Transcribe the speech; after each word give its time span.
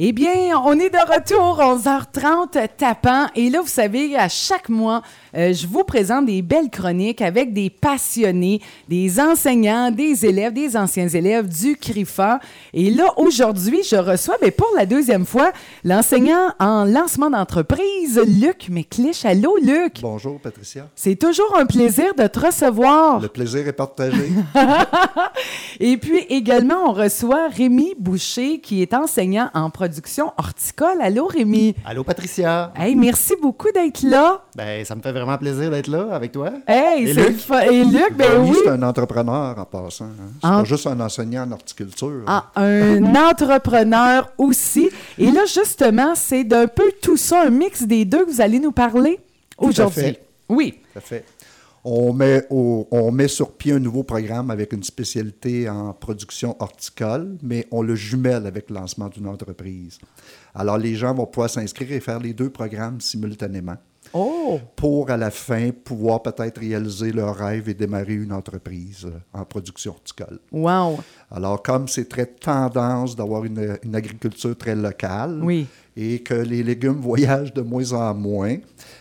Eh 0.00 0.12
bien, 0.12 0.56
on 0.64 0.78
est 0.78 0.90
de 0.90 1.12
retour 1.12 1.58
11h30 1.58 2.68
tapant. 2.76 3.26
Et 3.34 3.50
là, 3.50 3.60
vous 3.60 3.66
savez, 3.66 4.14
à 4.14 4.28
chaque 4.28 4.68
mois, 4.68 5.02
euh, 5.36 5.52
je 5.52 5.66
vous 5.66 5.82
présente 5.82 6.26
des 6.26 6.40
belles 6.40 6.70
chroniques 6.70 7.20
avec 7.20 7.52
des 7.52 7.68
passionnés, 7.68 8.60
des 8.88 9.18
enseignants, 9.18 9.90
des 9.90 10.24
élèves, 10.24 10.52
des 10.52 10.76
anciens 10.76 11.08
élèves 11.08 11.48
du 11.48 11.76
CRIFA. 11.76 12.38
Et 12.74 12.92
là, 12.92 13.12
aujourd'hui, 13.16 13.80
je 13.82 13.96
reçois, 13.96 14.36
mais 14.40 14.52
pour 14.52 14.70
la 14.76 14.86
deuxième 14.86 15.26
fois, 15.26 15.50
l'enseignant 15.82 16.52
en 16.60 16.84
lancement 16.84 17.30
d'entreprise, 17.30 18.20
Luc 18.24 18.68
McClish. 18.68 19.24
Allô, 19.24 19.56
Luc? 19.60 19.94
Bonjour, 20.00 20.38
Patricia. 20.38 20.88
C'est 20.94 21.16
toujours 21.16 21.58
un 21.58 21.66
plaisir 21.66 22.14
de 22.16 22.28
te 22.28 22.38
recevoir. 22.38 23.18
Le 23.18 23.26
plaisir 23.26 23.66
est 23.66 23.72
partagé. 23.72 24.30
Et 25.80 25.96
puis 25.96 26.20
également, 26.28 26.84
on 26.86 26.92
reçoit 26.92 27.48
Rémi 27.48 27.94
Boucher, 27.98 28.60
qui 28.60 28.80
est 28.80 28.94
enseignant 28.94 29.50
en 29.54 29.70
production 29.70 29.87
horticole. 30.36 31.00
Allô, 31.00 31.26
Rémi? 31.26 31.74
Allô, 31.84 32.04
Patricia? 32.04 32.72
Hey, 32.76 32.94
merci 32.94 33.34
beaucoup 33.40 33.68
d'être 33.72 34.02
là. 34.02 34.42
Ben, 34.56 34.84
ça 34.84 34.94
me 34.94 35.00
fait 35.02 35.12
vraiment 35.12 35.36
plaisir 35.38 35.70
d'être 35.70 35.88
là 35.88 36.08
avec 36.12 36.32
toi. 36.32 36.50
Hey, 36.66 37.08
Et 37.08 37.12
Luc? 37.14 37.38
fun. 37.38 37.60
Et 37.60 37.84
Luc, 37.84 38.14
ben 38.16 38.30
Rémi, 38.30 38.50
oui. 38.50 38.56
c'est 38.64 38.70
un 38.70 38.82
entrepreneur 38.82 39.58
en 39.58 39.64
passant. 39.64 40.04
hein. 40.06 40.30
C'est 40.40 40.48
Ah. 40.48 40.58
pas 40.58 40.64
juste 40.64 40.86
un 40.86 40.98
enseignant 41.00 41.44
en 41.48 41.52
horticulture. 41.52 42.22
Ah, 42.26 42.50
un 42.56 43.14
entrepreneur 43.30 44.30
aussi. 44.38 44.90
Et 45.18 45.30
là, 45.30 45.42
justement, 45.46 46.14
c'est 46.14 46.44
d'un 46.44 46.66
peu 46.66 46.90
tout 47.02 47.16
ça, 47.16 47.42
un 47.42 47.50
mix 47.50 47.82
des 47.82 48.04
deux 48.04 48.24
que 48.24 48.30
vous 48.30 48.40
allez 48.40 48.58
nous 48.60 48.72
parler 48.72 49.18
Tout 49.58 49.64
à 49.66 49.68
aujourd'hui. 49.68 50.02
fait. 50.02 50.22
Oui. 50.48 50.78
Tout 50.92 50.98
à 50.98 51.02
fait. 51.02 51.24
On 51.84 52.12
met, 52.12 52.46
au- 52.50 52.86
on 52.90 53.10
met 53.12 53.28
sur 53.28 53.52
pied 53.52 53.72
un 53.72 53.78
nouveau 53.78 54.02
programme 54.02 54.50
avec 54.50 54.72
une 54.72 54.82
spécialité 54.82 55.68
en 55.68 55.92
production 55.92 56.56
horticole, 56.58 57.36
mais 57.42 57.66
on 57.70 57.82
le 57.82 57.94
jumelle 57.94 58.46
avec 58.46 58.68
le 58.70 58.74
lancement 58.76 59.08
d'une 59.08 59.26
entreprise. 59.28 59.98
Alors, 60.54 60.76
les 60.78 60.94
gens 60.96 61.14
vont 61.14 61.26
pouvoir 61.26 61.50
s'inscrire 61.50 61.92
et 61.92 62.00
faire 62.00 62.18
les 62.20 62.32
deux 62.32 62.50
programmes 62.50 63.00
simultanément 63.00 63.76
Oh, 64.14 64.58
pour, 64.74 65.10
à 65.10 65.18
la 65.18 65.30
fin, 65.30 65.70
pouvoir 65.70 66.22
peut-être 66.22 66.58
réaliser 66.60 67.12
leur 67.12 67.36
rêve 67.36 67.68
et 67.68 67.74
démarrer 67.74 68.14
une 68.14 68.32
entreprise 68.32 69.04
euh, 69.04 69.18
en 69.38 69.44
production 69.44 69.90
horticole. 69.92 70.38
wow. 70.50 70.98
Alors, 71.30 71.62
comme 71.62 71.86
c'est 71.88 72.08
très 72.08 72.24
tendance 72.24 73.14
d'avoir 73.14 73.44
une, 73.44 73.76
une 73.82 73.94
agriculture 73.94 74.56
très 74.56 74.74
locale 74.74 75.40
Oui. 75.44 75.66
Et 76.00 76.20
que 76.20 76.34
les 76.34 76.62
légumes 76.62 77.00
voyagent 77.00 77.52
de 77.52 77.60
moins 77.60 77.92
en 77.92 78.14
moins, 78.14 78.56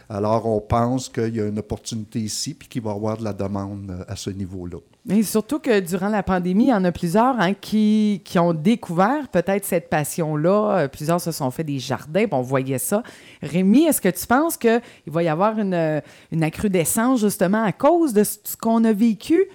alors 0.10 0.48
on 0.48 0.60
pense 0.60 1.10
qu'il 1.10 1.36
y 1.36 1.40
a 1.40 1.46
une 1.46 1.60
opportunité 1.60 2.20
ici 2.20 2.56
puis 2.56 2.68
qu'il 2.68 2.82
va 2.82 2.92
y 2.92 2.96
avoir 2.96 3.18
de 3.18 3.24
la 3.24 3.34
demande 3.34 3.92
euh, 3.92 4.04
à 4.08 4.16
ce 4.16 4.32
niveau-là. 4.32 4.78
Et 5.10 5.22
surtout 5.22 5.60
que 5.60 5.80
durant 5.80 6.10
la 6.10 6.24
pandémie, 6.24 6.66
il 6.66 6.70
y 6.70 6.74
en 6.74 6.84
a 6.84 6.92
plusieurs 6.92 7.40
hein, 7.40 7.54
qui, 7.54 8.22
qui 8.26 8.40
ont 8.40 8.54
découvert 8.54 9.28
peut-être 9.30 9.64
cette 9.64 9.90
passion-là. 9.90 10.80
Euh, 10.80 10.88
Plusieurs 10.88 11.22
se 11.22 11.32
sont 11.32 11.52
fait 11.52 11.64
des 11.64 11.78
jardins, 11.78 12.26
on 12.32 12.42
voyait 12.42 12.80
ça. 12.80 13.04
Rémi, 13.44 13.84
est-ce 13.84 14.02
que 14.02 14.10
tu 14.10 14.26
penses 14.26 14.58
qu'il 14.58 14.82
va 15.06 15.22
y 15.22 15.28
avoir 15.28 15.60
une, 15.60 15.76
euh, 15.76 16.02
une 16.32 16.44
accrudescence 16.44 17.22
justement 17.22 17.64
à 17.64 17.74
cause 17.74 18.12
de 18.14 18.24
ce 18.24 18.58
qu'on 18.60 18.84
a 18.86 18.92
vécu? 18.92 19.46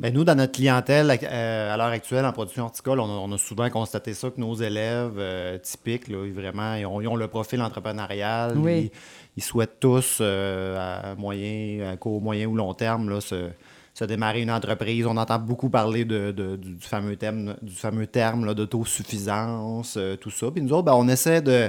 Ben, 0.00 0.14
nous, 0.14 0.24
dans 0.24 0.34
notre 0.34 0.52
clientèle, 0.52 1.14
euh, 1.24 1.74
à 1.74 1.76
l'heure 1.76 1.88
actuelle, 1.88 2.24
en 2.24 2.32
production 2.32 2.64
horticole, 2.64 3.00
on 3.00 3.04
a, 3.04 3.18
on 3.18 3.30
a 3.32 3.36
souvent 3.36 3.68
constaté 3.68 4.14
ça, 4.14 4.30
que 4.30 4.40
nos 4.40 4.54
élèves 4.54 5.12
euh, 5.18 5.58
typiques, 5.58 6.08
là, 6.08 6.24
ils 6.24 6.32
vraiment, 6.32 6.74
ils 6.74 6.86
ont, 6.86 7.02
ils 7.02 7.06
ont 7.06 7.16
le 7.16 7.28
profil 7.28 7.60
entrepreneurial. 7.60 8.56
Oui. 8.56 8.84
Ils, 8.84 8.90
ils 9.36 9.42
souhaitent 9.42 9.78
tous, 9.78 10.18
euh, 10.22 11.10
à 11.12 11.14
moyen, 11.16 11.90
à 11.92 11.96
court, 11.98 12.22
moyen 12.22 12.46
ou 12.46 12.56
long 12.56 12.72
terme, 12.72 13.10
là, 13.10 13.20
se, 13.20 13.50
se 13.92 14.04
démarrer 14.06 14.40
une 14.40 14.50
entreprise. 14.50 15.04
On 15.04 15.18
entend 15.18 15.38
beaucoup 15.38 15.68
parler 15.68 16.06
de, 16.06 16.30
de- 16.30 16.56
du, 16.56 16.76
du 16.76 16.86
fameux 16.86 17.16
thème, 17.16 17.54
du 17.60 17.74
fameux 17.74 18.06
terme 18.06 18.54
d'autosuffisance, 18.54 19.98
tout 20.18 20.30
ça. 20.30 20.50
Puis 20.50 20.62
nous 20.62 20.72
autres, 20.72 20.84
ben, 20.84 20.94
on 20.94 21.08
essaie 21.08 21.42
de, 21.42 21.68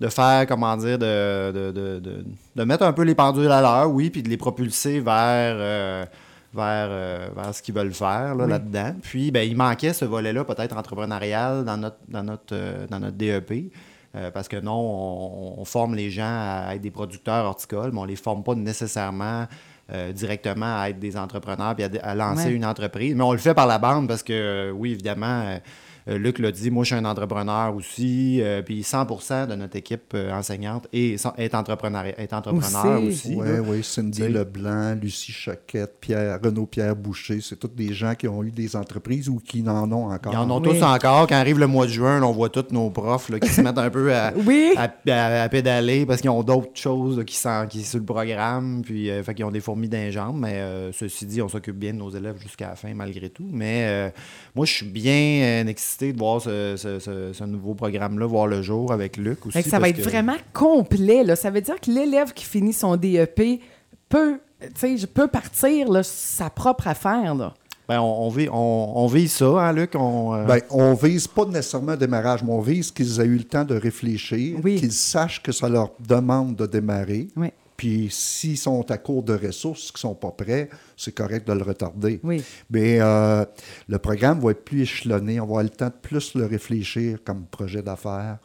de 0.00 0.08
faire, 0.08 0.46
comment 0.46 0.76
dire, 0.76 1.00
de, 1.00 2.64
mettre 2.64 2.84
un 2.84 2.92
peu 2.92 3.02
les 3.02 3.16
pendules 3.16 3.50
à 3.50 3.60
l'heure, 3.60 3.90
oui, 3.90 4.08
puis 4.10 4.22
de 4.22 4.28
les 4.28 4.36
propulser 4.36 5.00
vers, 5.00 6.06
vers, 6.54 6.88
euh, 6.90 7.28
vers 7.34 7.54
ce 7.54 7.62
qu'ils 7.62 7.74
veulent 7.74 7.94
faire 7.94 8.34
là, 8.34 8.44
Oui. 8.44 8.50
là-dedans. 8.50 8.94
Puis, 9.02 9.30
ben, 9.30 9.48
il 9.48 9.56
manquait 9.56 9.92
ce 9.92 10.04
volet-là, 10.04 10.44
peut-être 10.44 10.76
entrepreneurial, 10.76 11.64
dans 11.64 11.76
notre, 11.76 11.96
dans 12.08 12.22
notre, 12.22 12.54
euh, 12.54 12.86
dans 12.88 13.00
notre 13.00 13.16
DEP. 13.16 13.72
Euh, 14.14 14.30
parce 14.30 14.46
que 14.48 14.56
non, 14.60 14.74
on, 14.78 15.54
on 15.60 15.64
forme 15.64 15.94
les 15.94 16.10
gens 16.10 16.24
à 16.26 16.74
être 16.74 16.82
des 16.82 16.90
producteurs 16.90 17.46
horticoles, 17.46 17.90
mais 17.92 18.00
on 18.00 18.04
les 18.04 18.16
forme 18.16 18.42
pas 18.44 18.54
nécessairement 18.54 19.46
euh, 19.92 20.12
directement 20.12 20.78
à 20.80 20.90
être 20.90 20.98
des 20.98 21.16
entrepreneurs 21.16 21.74
puis 21.74 21.84
à, 21.84 21.88
à 22.02 22.14
lancer 22.14 22.46
Ouais. 22.48 22.52
une 22.52 22.64
entreprise. 22.66 23.14
Mais 23.14 23.24
on 23.24 23.32
le 23.32 23.38
fait 23.38 23.54
par 23.54 23.66
la 23.66 23.78
bande 23.78 24.06
parce 24.08 24.22
que, 24.22 24.32
euh, 24.32 24.70
oui, 24.70 24.92
évidemment, 24.92 25.58
Luc 26.06 26.38
l'a 26.38 26.50
dit, 26.50 26.70
moi, 26.70 26.84
je 26.84 26.94
suis 26.94 26.96
un 26.96 27.04
entrepreneur 27.04 27.74
aussi. 27.74 28.40
euh, 28.42 28.62
puis 28.62 28.80
100% 28.82 29.46
de 29.46 29.54
notre 29.54 29.76
équipe 29.76 30.12
euh, 30.14 30.32
enseignante 30.32 30.88
est, 30.92 31.16
est, 31.38 31.54
entrepreneur, 31.54 32.04
est 32.18 32.32
entrepreneur 32.32 33.00
Aussi. 33.02 33.08
aussi. 33.08 33.34
Oui, 33.36 33.48
oui, 33.66 33.82
Cindy. 33.84 34.22
Leblanc, 34.28 34.94
Lucie 35.00 35.32
Choquette, 35.32 35.94
Pierre, 36.00 36.38
Renaud-Pierre 36.42 36.96
Boucher, 36.96 37.38
c'est 37.40 37.56
tous 37.56 37.68
des 37.68 37.92
gens 37.92 38.14
qui 38.14 38.26
ont 38.28 38.42
eu 38.42 38.50
des 38.50 38.74
entreprises 38.76 39.28
ou 39.28 39.38
qui 39.38 39.62
n'en 39.62 39.90
ont 39.92 40.10
encore. 40.10 40.32
Ils 40.32 40.36
en 40.38 40.50
ont 40.50 40.60
Oui. 40.60 40.68
tous 40.78 40.82
encore. 40.84 41.26
Quand 41.26 41.36
arrive 41.36 41.58
le 41.58 41.66
mois 41.66 41.86
de 41.86 41.92
juin, 41.92 42.20
là, 42.20 42.26
on 42.26 42.32
voit 42.32 42.48
tous 42.48 42.72
nos 42.72 42.90
profs 42.90 43.28
là, 43.28 43.38
qui 43.38 43.48
se 43.48 43.60
mettent 43.60 43.78
un 43.78 43.90
peu 43.90 44.12
à, 44.14 44.32
Oui. 44.46 44.74
à, 44.76 44.92
à- 45.08 45.42
à 45.42 45.48
pédaler 45.48 46.04
parce 46.06 46.20
qu'ils 46.20 46.30
ont 46.30 46.42
d'autres 46.42 46.70
choses 46.74 47.18
là, 47.18 47.24
qui, 47.24 47.36
sont, 47.36 47.66
qui 47.68 47.80
sont 47.82 47.90
sur 47.92 47.98
le 48.00 48.04
programme. 48.04 48.82
Puis, 48.84 49.10
euh, 49.10 49.22
fait 49.22 49.34
qu'ils 49.34 49.44
ont 49.44 49.50
des 49.50 49.60
fourmis 49.60 49.90
jambes. 50.10 50.38
Mais 50.40 50.54
euh, 50.54 50.92
ceci 50.92 51.26
dit, 51.26 51.40
on 51.42 51.48
s'occupe 51.48 51.76
bien 51.76 51.92
de 51.92 51.98
nos 51.98 52.10
élèves 52.10 52.38
jusqu'à 52.40 52.68
la 52.68 52.76
fin, 52.76 52.92
malgré 52.94 53.28
tout. 53.30 53.48
Mais 53.52 53.84
euh, 53.86 54.10
moi, 54.54 54.66
je 54.66 54.72
suis 54.72 54.86
bien 54.86 55.12
euh, 55.42 55.64
excité 55.92 56.12
de 56.12 56.18
voir 56.18 56.40
ce, 56.40 56.74
ce- 56.76 56.98
ce- 56.98 57.32
ce 57.32 57.44
nouveau 57.44 57.74
programme-là 57.74 58.26
voir 58.26 58.46
le 58.46 58.62
jour 58.62 58.92
avec 58.92 59.16
Luc 59.18 59.44
aussi. 59.46 59.62
Ça 59.62 59.78
va 59.78 59.88
être 59.90 59.96
que- 59.98 60.02
vraiment 60.08 60.36
complet. 60.52 61.22
Là. 61.22 61.36
Ça 61.36 61.50
veut 61.50 61.60
dire 61.60 61.78
que 61.80 61.90
l'élève 61.90 62.32
qui 62.32 62.44
finit 62.44 62.72
son 62.72 62.96
DEP 62.96 63.60
peut, 64.08 64.38
tu 64.60 64.68
sais, 64.76 64.96
je 64.96 65.06
peux 65.06 65.28
partir 65.28 65.90
là, 65.90 66.02
sa 66.02 66.48
propre 66.50 66.88
affaire. 66.88 67.34
Là. 67.34 67.52
Ben, 67.88 68.00
on, 68.00 68.26
on, 68.26 68.28
vit, 68.30 68.48
on, 68.50 68.92
on 68.96 69.06
vit 69.06 69.28
ça, 69.28 69.46
hein, 69.46 69.72
Luc? 69.72 69.90
On, 69.94 70.32
euh, 70.34 70.44
Ben, 70.46 70.60
on 70.70 70.94
vise 70.94 71.26
pas 71.26 71.44
nécessairement 71.44 71.92
un 71.92 71.96
démarrage, 71.96 72.42
mais 72.42 72.52
on 72.52 72.60
vise 72.60 72.90
qu'ils 72.90 73.20
aient 73.20 73.24
eu 73.26 73.36
le 73.36 73.44
temps 73.44 73.64
de 73.64 73.74
réfléchir, 73.74 74.58
Oui. 74.64 74.76
qu'ils 74.76 74.92
sachent 74.92 75.42
que 75.42 75.52
ça 75.52 75.68
leur 75.68 75.90
demande 76.00 76.56
de 76.56 76.64
démarrer. 76.66 77.28
Oui. 77.36 77.48
Puis 77.82 78.06
s'ils 78.12 78.58
sont 78.58 78.88
à 78.92 78.96
court 78.96 79.24
de 79.24 79.34
ressources, 79.34 79.90
qu'ils 79.90 79.98
sont 79.98 80.14
pas 80.14 80.30
prêts, 80.30 80.70
c'est 80.96 81.10
correct 81.12 81.48
de 81.48 81.52
le 81.52 81.64
retarder. 81.64 82.20
Oui. 82.22 82.40
Mais 82.70 83.00
euh, 83.00 83.44
le 83.88 83.98
programme 83.98 84.38
va 84.38 84.52
être 84.52 84.64
plus 84.64 84.82
échelonné. 84.82 85.40
On 85.40 85.46
va 85.46 85.48
avoir 85.48 85.62
le 85.64 85.68
temps 85.68 85.88
de 85.88 85.94
plus 86.00 86.34
le 86.36 86.46
réfléchir 86.46 87.18
comme 87.24 87.44
projet 87.46 87.82
d'affaires. 87.82 88.38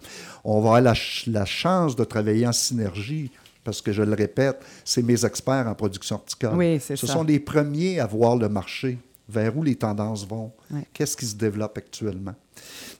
On 0.43 0.53
va 0.53 0.57
avoir 0.69 0.81
la, 0.81 0.95
ch- 0.95 1.25
la 1.27 1.45
chance 1.45 1.95
de 1.95 2.03
travailler 2.03 2.47
en 2.47 2.51
synergie. 2.51 3.29
Parce 3.63 3.79
que 3.79 3.91
je 3.91 4.01
le 4.01 4.15
répète, 4.15 4.57
c'est 4.83 5.03
mes 5.03 5.23
experts 5.23 5.67
en 5.67 5.75
production 5.75 6.15
horticole. 6.15 6.55
Oui, 6.55 6.79
Ce 6.79 6.95
ça. 6.95 7.05
sont 7.05 7.23
les 7.23 7.39
premiers 7.39 7.99
à 7.99 8.07
voir 8.07 8.37
le 8.37 8.49
marché, 8.49 8.97
vers 9.29 9.55
où 9.55 9.61
les 9.61 9.75
tendances 9.75 10.27
vont, 10.27 10.51
Oui. 10.71 10.79
qu'est-ce 10.93 11.15
qui 11.15 11.27
se 11.27 11.35
développe 11.35 11.77
actuellement. 11.77 12.33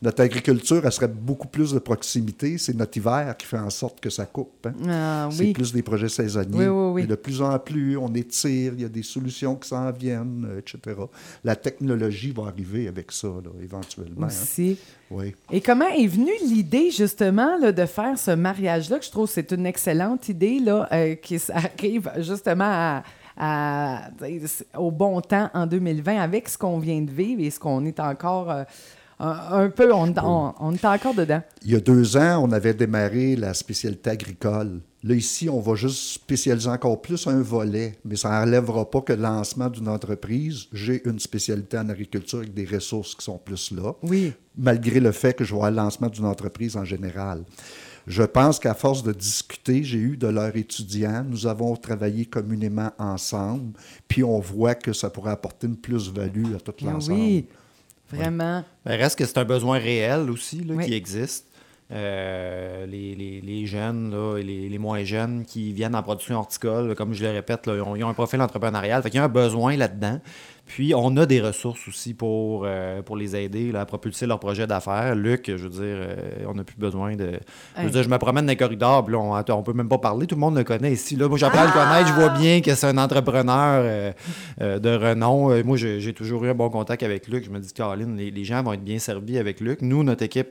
Notre 0.01 0.21
agriculture, 0.23 0.81
elle 0.85 0.91
serait 0.91 1.07
beaucoup 1.07 1.47
plus 1.47 1.73
de 1.73 1.79
proximité. 1.79 2.57
C'est 2.57 2.75
notre 2.75 2.95
hiver 2.97 3.35
qui 3.37 3.47
fait 3.47 3.57
en 3.57 3.69
sorte 3.69 3.99
que 3.99 4.09
ça 4.09 4.25
coupe. 4.25 4.67
hein. 4.67 4.73
Ah, 4.87 5.29
C'est 5.31 5.53
plus 5.53 5.73
des 5.73 5.81
projets 5.81 6.09
saisonniers. 6.09 6.67
Oui, 6.69 7.01
oui, 7.01 7.07
de 7.07 7.15
plus 7.15 7.41
en 7.41 7.57
plus, 7.57 7.97
on 7.97 8.13
étire, 8.13 8.73
il 8.75 8.81
y 8.81 8.85
a 8.85 8.89
des 8.89 9.03
solutions 9.03 9.55
qui 9.55 9.67
s'en 9.69 9.89
viennent, 9.91 10.47
euh, 10.49 10.59
etc. 10.59 10.95
La 11.43 11.55
technologie 11.55 12.31
va 12.31 12.43
arriver 12.47 12.87
avec 12.87 13.11
ça, 13.11 13.27
là, 13.27 13.49
éventuellement. 13.63 14.25
hein. 14.25 14.27
Aussi. 14.27 14.77
Oui. 15.09 15.33
Et 15.51 15.61
comment 15.61 15.87
est 15.87 16.07
venue 16.07 16.31
l'idée, 16.43 16.91
justement, 16.91 17.57
là, 17.57 17.71
de 17.71 17.85
faire 17.85 18.19
ce 18.19 18.31
mariage-là, 18.31 18.99
que 18.99 19.05
je 19.05 19.11
trouve 19.11 19.27
que 19.27 19.33
c'est 19.33 19.51
une 19.51 19.65
excellente 19.65 20.29
idée, 20.29 20.59
là, 20.59 20.87
euh, 20.91 21.15
qui 21.15 21.39
arrive 21.51 22.11
justement 22.19 22.65
à, 22.67 23.03
à- 23.37 24.09
au 24.77 24.91
bon 24.91 25.21
temps 25.21 25.49
en 25.53 25.65
2020 25.65 26.17
avec 26.19 26.49
ce 26.49 26.57
qu'on 26.57 26.79
vient 26.79 27.01
de 27.01 27.11
vivre 27.11 27.41
et 27.41 27.49
ce 27.49 27.59
qu'on 27.59 27.85
est 27.85 27.99
encore 27.99 28.51
euh, 28.51 28.63
un, 29.19 29.69
peu, 29.69 29.91
on, 29.93 30.13
on- 30.23 30.53
on 30.59 30.73
est 30.73 30.85
encore 30.85 31.13
dedans. 31.15 31.41
Il 31.63 31.71
y 31.71 31.75
a 31.75 31.79
deux 31.79 32.17
ans, 32.17 32.43
on 32.43 32.51
avait 32.51 32.73
démarré 32.73 33.35
la 33.35 33.53
spécialité 33.53 34.11
agricole. 34.11 34.79
Là, 35.03 35.15
ici, 35.15 35.49
on 35.49 35.59
va 35.59 35.75
juste 35.75 35.97
spécialiser 36.15 36.69
encore 36.69 37.01
plus 37.01 37.25
un 37.27 37.41
volet, 37.41 37.97
mais 38.03 38.15
ça 38.15 38.29
n'enlèvera 38.29 38.89
pas 38.89 39.01
que 39.01 39.13
le 39.13 39.21
lancement 39.21 39.69
d'une 39.69 39.87
entreprise, 39.87 40.65
j'ai 40.73 41.07
une 41.07 41.19
spécialité 41.19 41.77
en 41.77 41.89
agriculture 41.89 42.39
avec 42.39 42.53
des 42.53 42.65
ressources 42.65 43.15
qui 43.15 43.23
sont 43.23 43.37
plus 43.37 43.71
là, 43.71 43.93
Oui. 44.03 44.33
malgré 44.57 44.99
le 44.99 45.11
fait 45.11 45.33
que 45.33 45.43
je 45.43 45.53
vois 45.53 45.69
le 45.69 45.77
lancement 45.77 46.09
d'une 46.09 46.25
entreprise 46.25 46.75
en 46.77 46.85
général. 46.85 47.43
Je 48.07 48.23
pense 48.23 48.57
qu'à 48.57 48.73
force 48.73 49.03
de 49.03 49.11
discuter, 49.11 49.83
j'ai 49.83 49.97
eu 49.97 50.15
de 50.17 50.27
leurs 50.27 50.55
étudiants, 50.55 51.25
nous 51.27 51.45
avons 51.45 51.75
travaillé 51.75 52.25
communément 52.25 52.91
ensemble, 52.97 53.73
puis 54.07 54.23
on 54.23 54.39
voit 54.39 54.75
que 54.75 54.93
ça 54.93 55.09
pourrait 55.09 55.31
apporter 55.31 55.67
une 55.67 55.75
plus-value 55.75 56.55
à 56.55 56.59
tout 56.59 56.73
Ah 56.81 56.85
l'ensemble. 56.91 57.19
oui. 57.19 57.45
Vraiment. 58.11 58.63
Ben, 58.85 58.97
reste 58.97 59.17
que 59.19 59.25
c'est 59.25 59.37
un 59.37 59.45
besoin 59.45 59.79
réel 59.79 60.29
aussi 60.31 60.63
là, 60.63 60.73
Oui. 60.75 60.85
qui 60.85 60.93
existe. 60.93 61.45
Euh, 61.89 62.85
les, 62.85 63.15
les- 63.15 63.39
les 63.39 63.65
jeunes 63.65 64.11
là, 64.11 64.37
et 64.37 64.43
les, 64.43 64.67
les 64.67 64.77
moins 64.77 65.03
jeunes 65.05 65.45
qui 65.45 65.71
viennent 65.71 65.95
en 65.95 66.03
production 66.03 66.35
horticole, 66.37 66.95
comme 66.95 67.13
je 67.13 67.23
le 67.23 67.31
répète, 67.31 67.65
là, 67.65 67.75
ils, 67.75 67.81
ont, 67.81 67.95
ils 67.95 68.03
ont 68.03 68.09
un 68.09 68.13
profil 68.13 68.41
entrepreneurial. 68.41 69.01
Fait 69.01 69.09
qu'il 69.09 69.17
y 69.19 69.21
a 69.21 69.25
un 69.25 69.29
besoin 69.29 69.77
là-dedans. 69.77 70.19
Puis, 70.67 70.93
on 70.93 71.15
a 71.17 71.25
des 71.25 71.41
ressources 71.41 71.87
aussi 71.87 72.13
pour, 72.13 72.63
euh, 72.65 73.01
pour 73.01 73.15
les 73.15 73.35
aider 73.35 73.71
là, 73.71 73.81
à 73.81 73.85
propulser 73.85 74.27
leur 74.27 74.39
projet 74.39 74.67
d'affaires. 74.67 75.15
Luc, 75.15 75.45
je 75.47 75.63
veux 75.63 75.69
dire, 75.69 75.81
euh, 75.81 76.15
on 76.47 76.53
n'a 76.53 76.63
plus 76.63 76.77
besoin 76.77 77.15
de. 77.15 77.39
Je 77.77 77.83
veux 77.83 77.89
dire, 77.89 78.03
je 78.03 78.09
me 78.09 78.17
promène 78.17 78.45
dans 78.45 78.51
les 78.51 78.57
corridors, 78.57 79.03
puis 79.03 79.13
là, 79.13 79.19
on, 79.19 79.53
on 79.53 79.63
peut 79.63 79.73
même 79.73 79.87
pas 79.87 79.97
parler. 79.97 80.27
Tout 80.27 80.35
le 80.35 80.41
monde 80.41 80.57
le 80.57 80.63
connaît 80.63 80.91
ici. 80.91 81.15
Là, 81.15 81.29
moi, 81.29 81.37
j'apprends 81.37 81.61
à 81.61 81.65
le 81.65 81.71
connaître. 81.71 82.09
Je 82.09 82.13
vois 82.13 82.37
bien 82.37 82.61
que 82.61 82.75
c'est 82.75 82.87
un 82.87 82.97
entrepreneur 82.97 84.13
euh, 84.61 84.79
de 84.79 84.89
renom. 84.89 85.63
Moi, 85.63 85.77
j'ai 85.77 86.01
j'ai 86.01 86.13
toujours 86.13 86.43
eu 86.45 86.49
un 86.49 86.55
bon 86.55 86.69
contact 86.69 87.01
avec 87.01 87.27
Luc. 87.27 87.45
Je 87.45 87.49
me 87.49 87.59
dis, 87.59 87.71
Caroline, 87.73 88.17
les, 88.17 88.29
les 88.29 88.43
gens 88.43 88.61
vont 88.61 88.73
être 88.73 88.83
bien 88.83 88.99
servis 88.99 89.37
avec 89.37 89.61
Luc. 89.61 89.81
Nous, 89.81 90.03
notre 90.03 90.23
équipe 90.23 90.49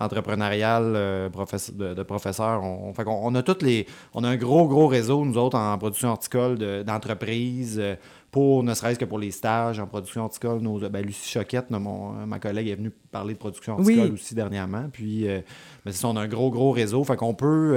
entrepreneuriale 0.00 0.92
euh, 0.96 1.28
professe- 1.28 1.72
de, 1.74 1.94
de 1.94 2.02
professeurs, 2.02 2.62
on, 2.64 2.88
on- 2.88 2.94
fait 2.94 3.04
qu'on- 3.04 3.20
on 3.22 3.34
a 3.34 3.42
toutes 3.42 3.62
les. 3.62 3.86
On 4.14 4.24
a 4.24 4.28
un 4.28 4.36
gros, 4.36 4.66
gros 4.66 4.86
réseau, 4.86 5.24
nous 5.24 5.38
autres, 5.38 5.58
en 5.58 5.76
production 5.78 6.08
horticole 6.10 6.58
de- 6.58 6.82
d'entreprises. 6.82 7.78
euh, 7.80 7.94
pour 8.30 8.62
ne 8.62 8.74
serait-ce 8.74 8.96
que 8.96 9.04
pour 9.04 9.18
les 9.18 9.32
stages 9.32 9.80
en 9.80 9.88
production 9.88 10.22
horticole, 10.22 10.60
nos, 10.60 10.78
ben, 10.88 11.04
Lucie 11.04 11.28
Choquette, 11.32 11.68
mon- 11.72 12.12
ma 12.28 12.38
collègue, 12.38 12.68
est 12.68 12.76
venue 12.76 12.92
parler 13.10 13.34
de 13.34 13.38
production 13.40 13.72
horticole 13.72 14.04
Oui. 14.04 14.10
aussi 14.12 14.36
dernièrement. 14.36 14.84
Puis, 14.92 15.26
euh, 15.26 15.40
ben, 15.84 15.90
c'est 15.90 15.98
ça, 16.02 16.06
on 16.08 16.16
a 16.16 16.20
un 16.20 16.28
gros, 16.28 16.48
gros 16.50 16.70
réseau. 16.70 17.02
Fait 17.02 17.16
qu'on 17.16 17.34
peut. 17.34 17.74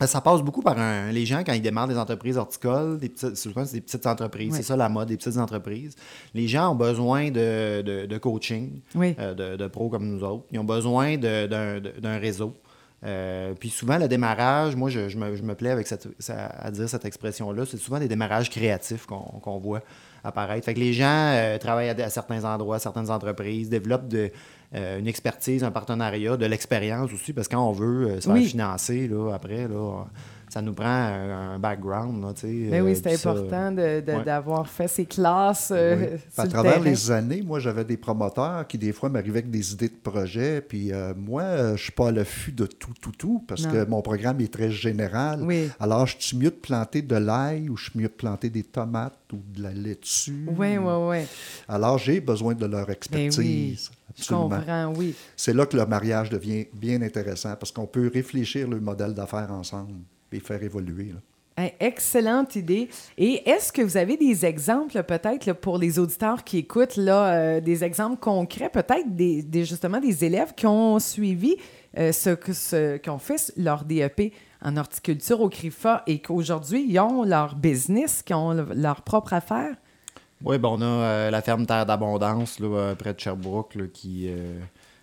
Ben, 0.00 0.06
ça 0.06 0.20
passe 0.22 0.40
beaucoup 0.42 0.62
par 0.62 0.78
un- 0.78 1.12
les 1.12 1.26
gens 1.26 1.44
quand 1.44 1.52
ils 1.52 1.60
démarrent 1.62 1.88
des 1.88 1.98
entreprises 1.98 2.36
horticoles, 2.38 2.98
des 2.98 3.10
petites, 3.10 3.36
souvent 3.36 3.64
c'est 3.66 3.74
des 3.74 3.80
petites 3.82 4.06
entreprises, 4.06 4.50
Oui. 4.52 4.56
c'est 4.56 4.62
ça 4.62 4.76
la 4.76 4.88
mode, 4.88 5.08
des 5.08 5.16
petites 5.18 5.36
entreprises. 5.36 5.94
Les 6.34 6.48
gens 6.48 6.72
ont 6.72 6.74
besoin 6.74 7.30
de, 7.30 7.82
de- 7.82 8.06
de 8.06 8.18
coaching, 8.18 8.80
Oui. 8.94 9.14
euh, 9.18 9.34
de, 9.34 9.56
de 9.56 9.66
pros 9.68 9.90
comme 9.90 10.08
nous 10.08 10.24
autres. 10.24 10.44
Ils 10.50 10.58
ont 10.58 10.64
besoin 10.64 11.16
d'un 11.18 12.18
réseau. 12.18 12.56
Euh, 13.02 13.54
puis 13.58 13.70
souvent, 13.70 13.96
le 13.96 14.08
démarrage, 14.08 14.76
moi, 14.76 14.90
je, 14.90 15.08
je 15.08 15.16
me, 15.16 15.34
je 15.34 15.42
me 15.42 15.54
plais 15.54 15.70
avec 15.70 15.86
cette, 15.86 16.06
à 16.28 16.70
dire 16.70 16.86
cette 16.88 17.04
expression-là, 17.06 17.64
c'est 17.64 17.78
souvent 17.78 17.98
des 17.98 18.08
démarrages 18.08 18.50
créatifs 18.50 19.06
qu'on 19.06 19.20
qu'on 19.40 19.58
voit 19.58 19.80
apparaître. 20.24 20.64
Fait 20.64 20.74
que 20.74 20.80
les 20.80 20.92
gens 20.92 21.04
euh, 21.34 21.58
travaillent 21.58 21.90
à, 21.90 22.04
à 22.04 22.10
certains 22.10 22.44
endroits, 22.44 22.78
certaines 22.78 23.10
entreprises, 23.10 23.68
développent 23.68 24.08
de, 24.08 24.30
euh, 24.74 24.98
une 24.98 25.06
expertise, 25.08 25.64
un 25.64 25.70
partenariat, 25.70 26.36
de 26.36 26.46
l'expérience 26.46 27.12
aussi, 27.12 27.32
parce 27.32 27.48
que 27.48 27.54
quand 27.56 27.68
on 27.68 27.72
veut 27.72 28.06
euh, 28.08 28.20
se 28.20 28.26
faire 28.26 28.34
Oui. 28.34 28.44
financer, 28.46 29.08
là, 29.08 29.32
après, 29.34 29.66
là, 29.68 30.04
ça 30.50 30.60
nous 30.60 30.74
prend 30.74 30.84
un, 30.86 31.52
un 31.54 31.58
background. 31.58 32.22
Là, 32.22 32.32
tu 32.34 32.40
sais, 32.40 32.70
Ben 32.70 32.82
euh, 32.82 32.84
oui, 32.86 32.94
c'est 32.96 33.02
puis 33.08 33.16
ça- 33.16 33.30
important 33.30 33.76
ouais. 33.76 34.02
d'avoir 34.02 34.66
fait 34.68 34.88
ces 34.88 35.06
classes 35.06 35.72
euh, 35.74 35.96
Oui. 35.96 36.18
sur 36.32 36.40
À 36.40 36.44
le 36.44 36.50
travers 36.50 36.72
terrain. 36.74 36.84
les 36.84 37.10
années, 37.10 37.42
moi, 37.42 37.60
j'avais 37.60 37.84
des 37.84 37.96
promoteurs 37.96 38.66
qui, 38.66 38.76
des 38.76 38.92
fois, 38.92 39.08
m'arrivaient 39.08 39.38
avec 39.38 39.50
des 39.50 39.72
idées 39.72 39.88
de 39.88 39.94
projet. 40.02 40.60
Puis 40.60 40.92
euh, 40.92 41.14
moi, 41.16 41.42
euh, 41.42 41.76
je 41.76 41.82
suis 41.84 41.92
pas 41.92 42.08
à 42.08 42.12
l'affût 42.12 42.52
de 42.52 42.66
tout, 42.66 42.92
tout, 43.00 43.12
tout, 43.12 43.44
parce 43.46 43.64
Non. 43.64 43.70
que 43.72 43.84
mon 43.86 44.02
programme 44.02 44.40
est 44.40 44.52
très 44.52 44.70
général. 44.70 45.42
Oui. 45.44 45.70
Alors, 45.78 46.06
je 46.06 46.16
suis 46.18 46.36
mieux 46.36 46.50
de 46.50 46.56
planter 46.56 47.02
de 47.02 47.16
l'ail 47.16 47.68
ou 47.68 47.76
je 47.76 47.90
suis 47.90 47.98
mieux 47.98 48.08
de 48.08 48.12
planter 48.12 48.50
des 48.50 48.64
tomates 48.64 49.14
ou 49.32 49.38
de 49.56 49.62
la 49.62 49.72
laitue. 49.72 50.46
Oui, 50.58 50.76
oui, 50.78 50.92
oui. 51.08 51.18
Alors, 51.68 51.96
j'ai 51.98 52.20
besoin 52.20 52.54
de 52.54 52.66
leur 52.66 52.86
Ben 52.86 52.92
expertise. 52.92 53.38
oui, 53.38 53.78
je 54.16 54.22
Absolument. 54.22 54.48
comprends, 54.48 54.92
oui. 54.96 55.14
C'est 55.36 55.54
là 55.54 55.64
que 55.66 55.76
le 55.76 55.86
mariage 55.86 56.28
devient 56.30 56.66
bien 56.74 57.00
intéressant 57.02 57.54
parce 57.54 57.70
qu'on 57.70 57.86
peut 57.86 58.10
réfléchir 58.12 58.66
le 58.68 58.80
modèle 58.80 59.14
d'affaires 59.14 59.52
ensemble 59.52 59.92
et 60.32 60.40
faire 60.40 60.62
évoluer. 60.62 61.12
là. 61.14 61.20
Excellente 61.78 62.56
idée. 62.56 62.88
Et 63.18 63.46
est-ce 63.48 63.70
que 63.70 63.82
vous 63.82 63.98
avez 63.98 64.16
des 64.16 64.46
exemples, 64.46 65.02
peut-être, 65.02 65.52
pour 65.52 65.76
les 65.76 65.98
auditeurs 65.98 66.42
qui 66.42 66.58
écoutent, 66.58 66.96
là, 66.96 67.32
euh, 67.34 67.60
des 67.60 67.84
exemples 67.84 68.16
concrets, 68.18 68.70
peut-être 68.70 69.14
des, 69.14 69.42
des- 69.42 69.66
justement 69.66 70.00
des 70.00 70.24
élèves 70.24 70.54
qui 70.54 70.66
ont 70.66 70.98
suivi 70.98 71.56
euh, 71.98 72.12
ce, 72.12 72.30
que- 72.30 72.54
ce, 72.54 72.96
qui 72.96 73.10
ont 73.10 73.18
fait 73.18 73.52
leur 73.58 73.84
DEP 73.84 74.32
en 74.62 74.76
horticulture 74.78 75.42
au 75.42 75.50
CRIFA 75.50 76.02
et 76.06 76.20
qu'aujourd'hui, 76.20 76.86
ils 76.88 76.98
ont 76.98 77.24
leur 77.24 77.56
business, 77.56 78.22
qui 78.22 78.32
ont 78.32 78.52
le- 78.54 78.68
leur 78.74 79.02
propre 79.02 79.34
affaire? 79.34 79.74
Oui, 80.42 80.56
ben 80.56 80.68
on 80.70 80.80
a 80.80 80.84
euh, 80.86 81.30
la 81.30 81.42
ferme 81.42 81.66
Terre 81.66 81.84
d'Abondance, 81.84 82.58
là, 82.58 82.94
près 82.98 83.12
de 83.12 83.20
Sherbrooke, 83.20 83.74
là, 83.74 83.84
qui. 83.92 84.30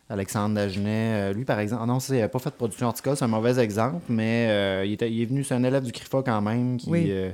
Euh, 0.10 0.14
Alexandre 0.14 0.56
Dagenet, 0.56 1.32
euh, 1.32 1.34
lui, 1.34 1.46
par 1.46 1.60
exemple, 1.60 1.82
ah 1.84 1.88
non, 1.88 2.00
c'est, 2.00 2.16
il 2.18 2.20
n'a 2.22 2.30
pas 2.30 2.40
fait 2.40 2.50
de 2.50 2.56
production 2.56 2.88
horticole, 2.88 3.16
c'est 3.18 3.26
un 3.26 3.28
mauvais 3.28 3.60
exemple, 3.60 4.02
mais 4.10 4.48
euh, 4.50 4.84
il, 4.86 4.94
était- 4.94 5.12
il 5.12 5.22
est 5.22 5.26
venu, 5.26 5.44
c'est 5.44 5.56
un 5.56 5.64
élève 5.64 5.84
du 5.84 5.92
CRIFA 5.92 6.24
quand 6.24 6.42
même, 6.42 6.78
qui, 6.78 6.90
Oui. 6.90 7.08
euh, 7.10 7.32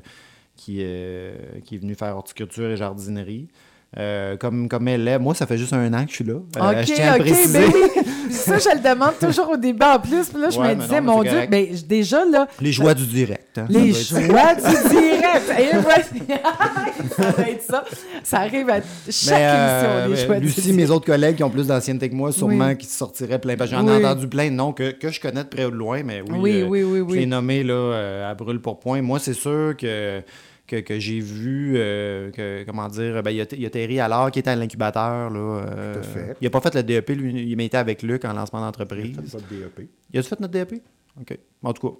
qui, 0.55 0.77
euh, 0.81 1.35
qui 1.65 1.75
est 1.75 1.79
venu 1.79 1.95
faire 1.95 2.15
horticulture 2.15 2.69
et 2.69 2.77
jardinerie. 2.77 3.47
Euh, 3.95 4.37
comme, 4.37 4.67
comme 4.67 4.87
élève, 4.87 5.21
moi, 5.21 5.35
ça 5.35 5.45
fait 5.45 5.57
juste 5.57 5.71
un 5.73 5.93
an 5.93 6.03
que 6.05 6.09
je 6.09 6.15
suis 6.15 6.23
là. 6.23 6.33
Euh, 6.33 6.71
OK, 6.71 6.77
je 6.87 6.93
tiens 6.93 7.13
à 7.13 7.15
OK, 7.17 7.21
préciser. 7.21 7.59
ben 7.59 7.71
oui. 7.73 8.03
ça, 8.31 8.57
je 8.57 8.69
le 8.75 8.81
demande 8.93 9.13
toujours 9.19 9.49
au 9.51 9.57
début 9.57 9.85
en 9.85 9.99
plus. 9.99 10.25
Puis 10.29 10.41
là, 10.41 10.49
je 10.49 10.57
Ouais, 10.57 10.69
me 10.69 10.75
mais 10.75 10.81
disais, 10.83 10.95
non, 10.99 11.01
mais 11.01 11.13
mon 11.13 11.21
Dieu, 11.21 11.31
correct. 11.31 11.51
ben, 11.51 11.67
déjà, 11.87 12.25
là, 12.25 12.47
Les 12.59 12.71
joies 12.71 12.93
du 12.95 13.05
direct. 13.05 13.57
hein, 13.59 13.65
Les 13.69 13.93
joies 13.93 14.55
du 14.55 14.89
direct. 14.89 15.53
Et 15.59 15.77
voici. 15.77 16.23
ça 17.15 17.31
va 17.31 17.49
être 17.49 17.61
ça. 17.61 17.83
Ça 18.23 18.39
arrive 18.39 18.69
à 18.69 18.77
chaque 19.09 19.37
Mais, 19.37 19.45
euh, 19.45 20.05
émission, 20.07 20.07
les 20.07 20.09
mais 20.09 20.25
joies 20.25 20.39
du 20.39 20.45
Lucie, 20.47 20.61
direct. 20.61 20.77
mes 20.77 20.89
autres 20.89 21.05
collègues 21.05 21.35
qui 21.35 21.43
ont 21.43 21.49
plus 21.51 21.67
d'ancienneté 21.67 22.09
que 22.09 22.15
moi, 22.15 22.31
sûrement 22.31 22.67
Oui. 22.69 22.77
qui 22.77 22.87
se 22.87 22.97
sortiraient 22.97 23.39
plein. 23.39 23.55
Parce 23.55 23.69
que 23.69 23.75
J'en 23.75 23.85
Oui. 23.85 23.93
ai 24.01 24.05
entendu 24.05 24.27
plein 24.27 24.45
de 24.49 24.55
noms 24.55 24.73
que, 24.73 24.91
que 24.91 25.09
je 25.11 25.19
connais 25.21 25.43
de 25.43 25.49
près 25.49 25.65
ou 25.65 25.71
de 25.71 25.75
loin, 25.75 26.01
mais 26.03 26.21
oui, 26.21 26.37
Oui, 26.39 26.61
euh, 26.61 26.65
oui, 26.67 26.83
oui, 26.83 26.97
je 26.99 27.03
oui. 27.03 27.19
les 27.19 27.25
nommé 27.27 27.63
là, 27.63 27.73
euh, 27.73 28.31
à 28.31 28.33
brûle 28.33 28.59
pour 28.59 28.79
point. 28.79 29.01
Moi, 29.03 29.19
c'est 29.19 29.33
sûr 29.33 29.75
que, 29.77 30.21
que, 30.67 30.77
que 30.77 30.97
j'ai 30.99 31.19
vu, 31.19 31.73
euh, 31.75 32.31
que, 32.31 32.63
comment 32.65 32.87
dire, 32.87 33.21
ben, 33.21 33.31
il 33.31 33.37
y 33.37 33.41
a, 33.41 33.45
il 33.51 33.61
y 33.61 33.65
a 33.65 33.69
Terry 33.69 33.99
Allard 33.99 34.31
qui 34.31 34.39
était 34.39 34.49
à 34.51 34.55
l'incubateur. 34.55 35.29
Là, 35.29 35.39
euh, 35.39 35.93
Tout 35.93 35.99
à 35.99 36.03
fait. 36.03 36.37
Il 36.39 36.43
n'a 36.45 36.49
pas 36.49 36.61
fait 36.61 36.73
le 36.75 36.83
DEP, 36.83 37.09
lui, 37.09 37.51
il 37.51 37.61
était 37.61 37.77
avec 37.77 38.01
Luc 38.01 38.23
en 38.25 38.33
lancement 38.33 38.61
d'entreprise. 38.61 39.15
Faites 39.15 39.25
votre 39.29 39.47
DEP. 39.47 39.89
Il 40.13 40.19
a-tu 40.19 40.29
fait 40.29 40.39
notre 40.39 40.53
DEP? 40.53 40.81
OK. 41.19 41.37
En 41.63 41.73
tout 41.73 41.89
cas, 41.89 41.95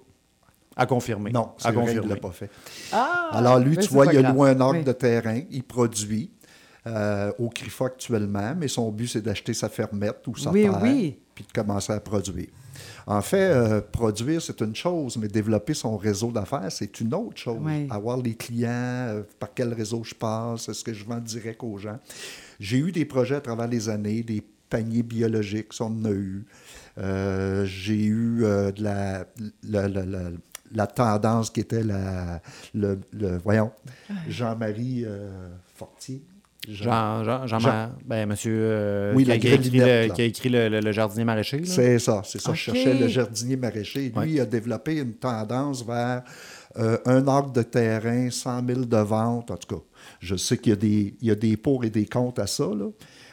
à 0.76 0.86
confirmer. 0.86 1.32
Non, 1.32 1.52
c'est 1.58 1.68
à 1.68 1.72
vrai, 1.72 1.94
il 1.94 2.02
ne 2.02 2.08
l'a 2.10 2.16
pas 2.16 2.32
fait. 2.32 2.50
Ah, 2.92 3.30
Alors, 3.34 3.60
lui, 3.60 3.78
tu 3.78 3.90
vois, 3.90 4.06
il 4.12 4.18
a 4.18 4.22
grave. 4.24 4.36
loué 4.36 4.50
un 4.50 4.60
arc 4.62 4.74
Oui. 4.74 4.84
de 4.84 4.92
terrain, 4.94 5.40
il 5.52 5.64
produit 5.64 6.32
euh, 6.88 7.32
au 7.38 7.50
CRIFA 7.50 7.86
actuellement, 7.86 8.56
mais 8.58 8.68
son 8.68 8.92
but, 8.92 9.08
c'est 9.08 9.22
d'acheter 9.22 9.54
sa 9.54 9.70
fermette 9.70 10.26
ou 10.28 10.36
sa 10.36 10.50
Oui, 10.52 10.64
terre, 10.64 10.80
oui. 10.82 11.20
puis 11.36 11.46
de 11.46 11.52
commencer 11.52 11.94
à 11.94 12.00
produire. 12.00 12.48
En 13.08 13.22
fait, 13.22 13.38
euh, 13.52 13.82
produire, 13.82 14.42
c'est 14.42 14.60
une 14.62 14.76
chose, 14.76 15.18
mais 15.18 15.28
développer 15.28 15.74
son 15.74 15.98
réseau 15.98 16.32
d'affaires, 16.32 16.72
c'est 16.72 17.00
une 17.02 17.14
autre 17.14 17.38
chose. 17.38 17.60
Oui. 17.62 17.88
Avoir 17.90 18.18
les 18.18 18.36
clients, 18.36 18.70
euh, 18.72 19.24
par 19.40 19.50
quel 19.54 19.74
réseau 19.74 20.04
je 20.04 20.14
passe, 20.16 20.70
est-ce 20.70 20.84
que 20.84 20.94
je 20.94 21.04
vends 21.06 21.20
direct 21.20 21.62
aux 21.64 21.78
gens. 21.78 22.00
J'ai 22.60 22.78
eu 22.78 22.92
des 22.92 23.06
projets 23.06 23.36
à 23.36 23.42
travers 23.42 23.68
les 23.68 23.90
années, 23.90 24.24
des 24.24 24.44
paniers 24.70 25.04
biologiques, 25.04 25.74
ça, 25.74 25.86
on 25.86 25.88
en 25.88 26.06
a 26.06 26.12
eu. 26.12 26.46
Euh, 26.98 27.66
J'ai 27.66 28.06
eu 28.06 28.40
de 28.42 28.84
la, 28.84 29.26
la, 29.64 29.88
la- 29.88 30.06
la- 30.06 30.30
la 30.76 30.88
tendance 30.88 31.52
qui 31.52 31.60
était 31.60 31.84
la, 31.84 32.42
le, 32.74 33.00
le- 33.12 33.38
voyons, 33.38 33.72
Jean-Marie 34.28 35.04
euh, 35.06 35.50
Fortier. 35.76 36.24
Jean, 36.70 37.24
Jean, 37.24 37.46
Jean, 37.48 37.60
Jean- 37.60 37.90
ben, 38.06 38.28
monsieur 38.28 38.54
euh, 38.58 39.14
Oui, 39.16 39.26
qui, 39.26 39.32
a, 39.32 39.34
la 39.36 39.40
qui 39.40 39.48
a 39.50 39.54
écrit, 39.56 39.70
le, 39.72 39.86
là. 39.86 40.10
qui 40.10 40.22
a 40.22 40.26
écrit 40.26 40.50
le, 40.50 40.70
le- 40.70 40.80
le 40.80 40.92
jardinier 40.92 41.26
maraîcher. 41.26 41.66
C'est 41.66 42.00
ça, 42.00 42.22
c'est 42.24 42.40
ça. 42.40 42.52
Je 42.54 42.58
cherchais 42.58 42.94
le 42.94 43.08
jardinier 43.08 43.58
maraîcher. 43.58 44.00
Lui, 44.04 44.12
Ouais. 44.16 44.30
il 44.30 44.40
a 44.40 44.46
développé 44.46 44.96
une 45.00 45.14
tendance 45.16 45.86
vers 45.86 46.24
euh, 46.80 46.98
un 47.06 47.28
arc 47.28 47.54
de 47.54 47.62
terrain, 47.64 48.30
100 48.30 48.66
000 48.66 48.82
de 48.86 48.98
vente. 48.98 49.52
En 49.52 49.58
tout 49.58 49.76
cas, 49.76 49.82
je 50.20 50.36
sais 50.36 50.58
qu'il 50.58 50.70
y 50.72 50.74
a 50.74 50.78
des, 50.78 51.16
il 51.22 51.28
y 51.28 51.32
a 51.32 51.36
des 51.36 51.58
pour 51.58 51.84
et 51.84 51.90
des 51.90 52.06
contre 52.06 52.42
à 52.42 52.48
ça, 52.48 52.64
là, 52.66 52.86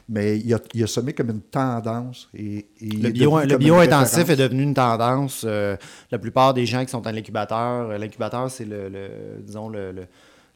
mais 0.09 0.37
il 0.39 0.53
a, 0.53 0.59
il 0.75 0.83
a 0.83 0.87
semé 0.89 1.13
comme 1.13 1.31
une 1.31 1.41
tendance. 1.41 2.29
Et, 2.35 2.57
et 2.59 2.67
il 2.81 3.03
Le, 3.03 3.11
bio, 3.11 3.39
bio-intensif 3.59 4.29
est 4.29 4.37
devenu 4.37 4.65
une 4.65 4.75
tendance. 4.75 5.45
euh, 5.47 5.77
la 6.11 6.19
plupart 6.19 6.53
des 6.53 6.67
gens 6.67 6.85
qui 6.85 6.91
sont 6.91 7.01
dans 7.01 7.13
l'incubateur, 7.13 7.97
l'incubateur, 7.97 8.51
c'est 8.51 8.65
le- 8.65 9.39
disons, 9.41 9.69
le, 9.69 9.93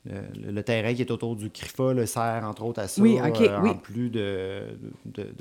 le- 0.06 0.50
le- 0.52 0.62
terrain 0.62 0.92
qui 0.94 1.00
est 1.02 1.10
autour 1.10 1.34
du 1.36 1.50
CRIFA, 1.50 1.92
le 1.94 2.06
sert 2.06 2.44
entre 2.44 2.64
autres 2.64 2.80
à 2.80 2.88
ça. 2.88 3.00
Oui, 3.00 3.18
OK, 3.24 3.40
euh, 3.40 3.58
oui. 3.62 3.70
En 3.70 3.74
plus 3.74 4.10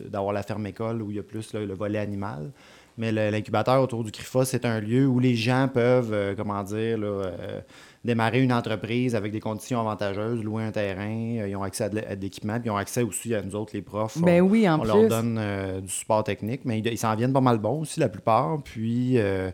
d'avoir 0.09 0.33
la 0.33 0.43
ferme 0.43 0.65
école 0.67 1.01
où 1.01 1.11
il 1.11 1.17
y 1.17 1.19
a 1.19 1.23
plus 1.23 1.53
là, 1.53 1.61
le 1.65 1.73
volet 1.73 1.99
animal. 1.99 2.51
Mais 2.97 3.11
l'incubateur 3.11 3.81
autour 3.81 4.03
du 4.03 4.11
CRIFA, 4.11 4.45
c'est 4.45 4.65
un 4.65 4.79
lieu 4.79 5.07
où 5.07 5.17
les 5.19 5.35
gens 5.35 5.67
peuvent, 5.73 6.13
euh, 6.13 6.35
comment 6.37 6.61
dire, 6.61 6.99
là, 6.99 7.07
euh, 7.07 7.59
démarrer 8.05 8.43
une 8.43 8.53
entreprise 8.53 9.15
avec 9.15 9.31
des 9.31 9.39
conditions 9.39 9.79
avantageuses, 9.79 10.43
louer 10.43 10.63
un 10.65 10.71
terrain, 10.71 11.37
euh, 11.39 11.47
ils 11.47 11.55
ont 11.55 11.63
accès 11.63 11.85
à 11.85 11.89
de, 11.89 12.01
l'équipement, 12.21 12.59
puis 12.59 12.67
ils 12.67 12.71
ont 12.71 12.77
accès 12.77 13.01
aussi 13.01 13.33
à 13.33 13.41
nous 13.41 13.55
autres, 13.55 13.71
les 13.73 13.81
profs. 13.81 14.19
Ben 14.21 14.43
On- 14.43 14.47
oui, 14.47 14.69
en 14.69 14.75
on 14.75 14.81
plus. 14.81 14.87
leur 14.89 15.07
donne 15.09 15.37
euh, 15.39 15.81
du 15.81 15.87
support 15.89 16.23
technique, 16.23 16.61
mais 16.65 16.79
ils, 16.79 16.97
s'en 16.97 17.15
viennent 17.15 17.33
pas 17.33 17.41
mal 17.41 17.57
bons 17.57 17.81
aussi, 17.81 17.99
la 17.99 18.09
plupart. 18.09 18.61
Puis, 18.63 19.17
euh, 19.17 19.23
euh, 19.23 19.51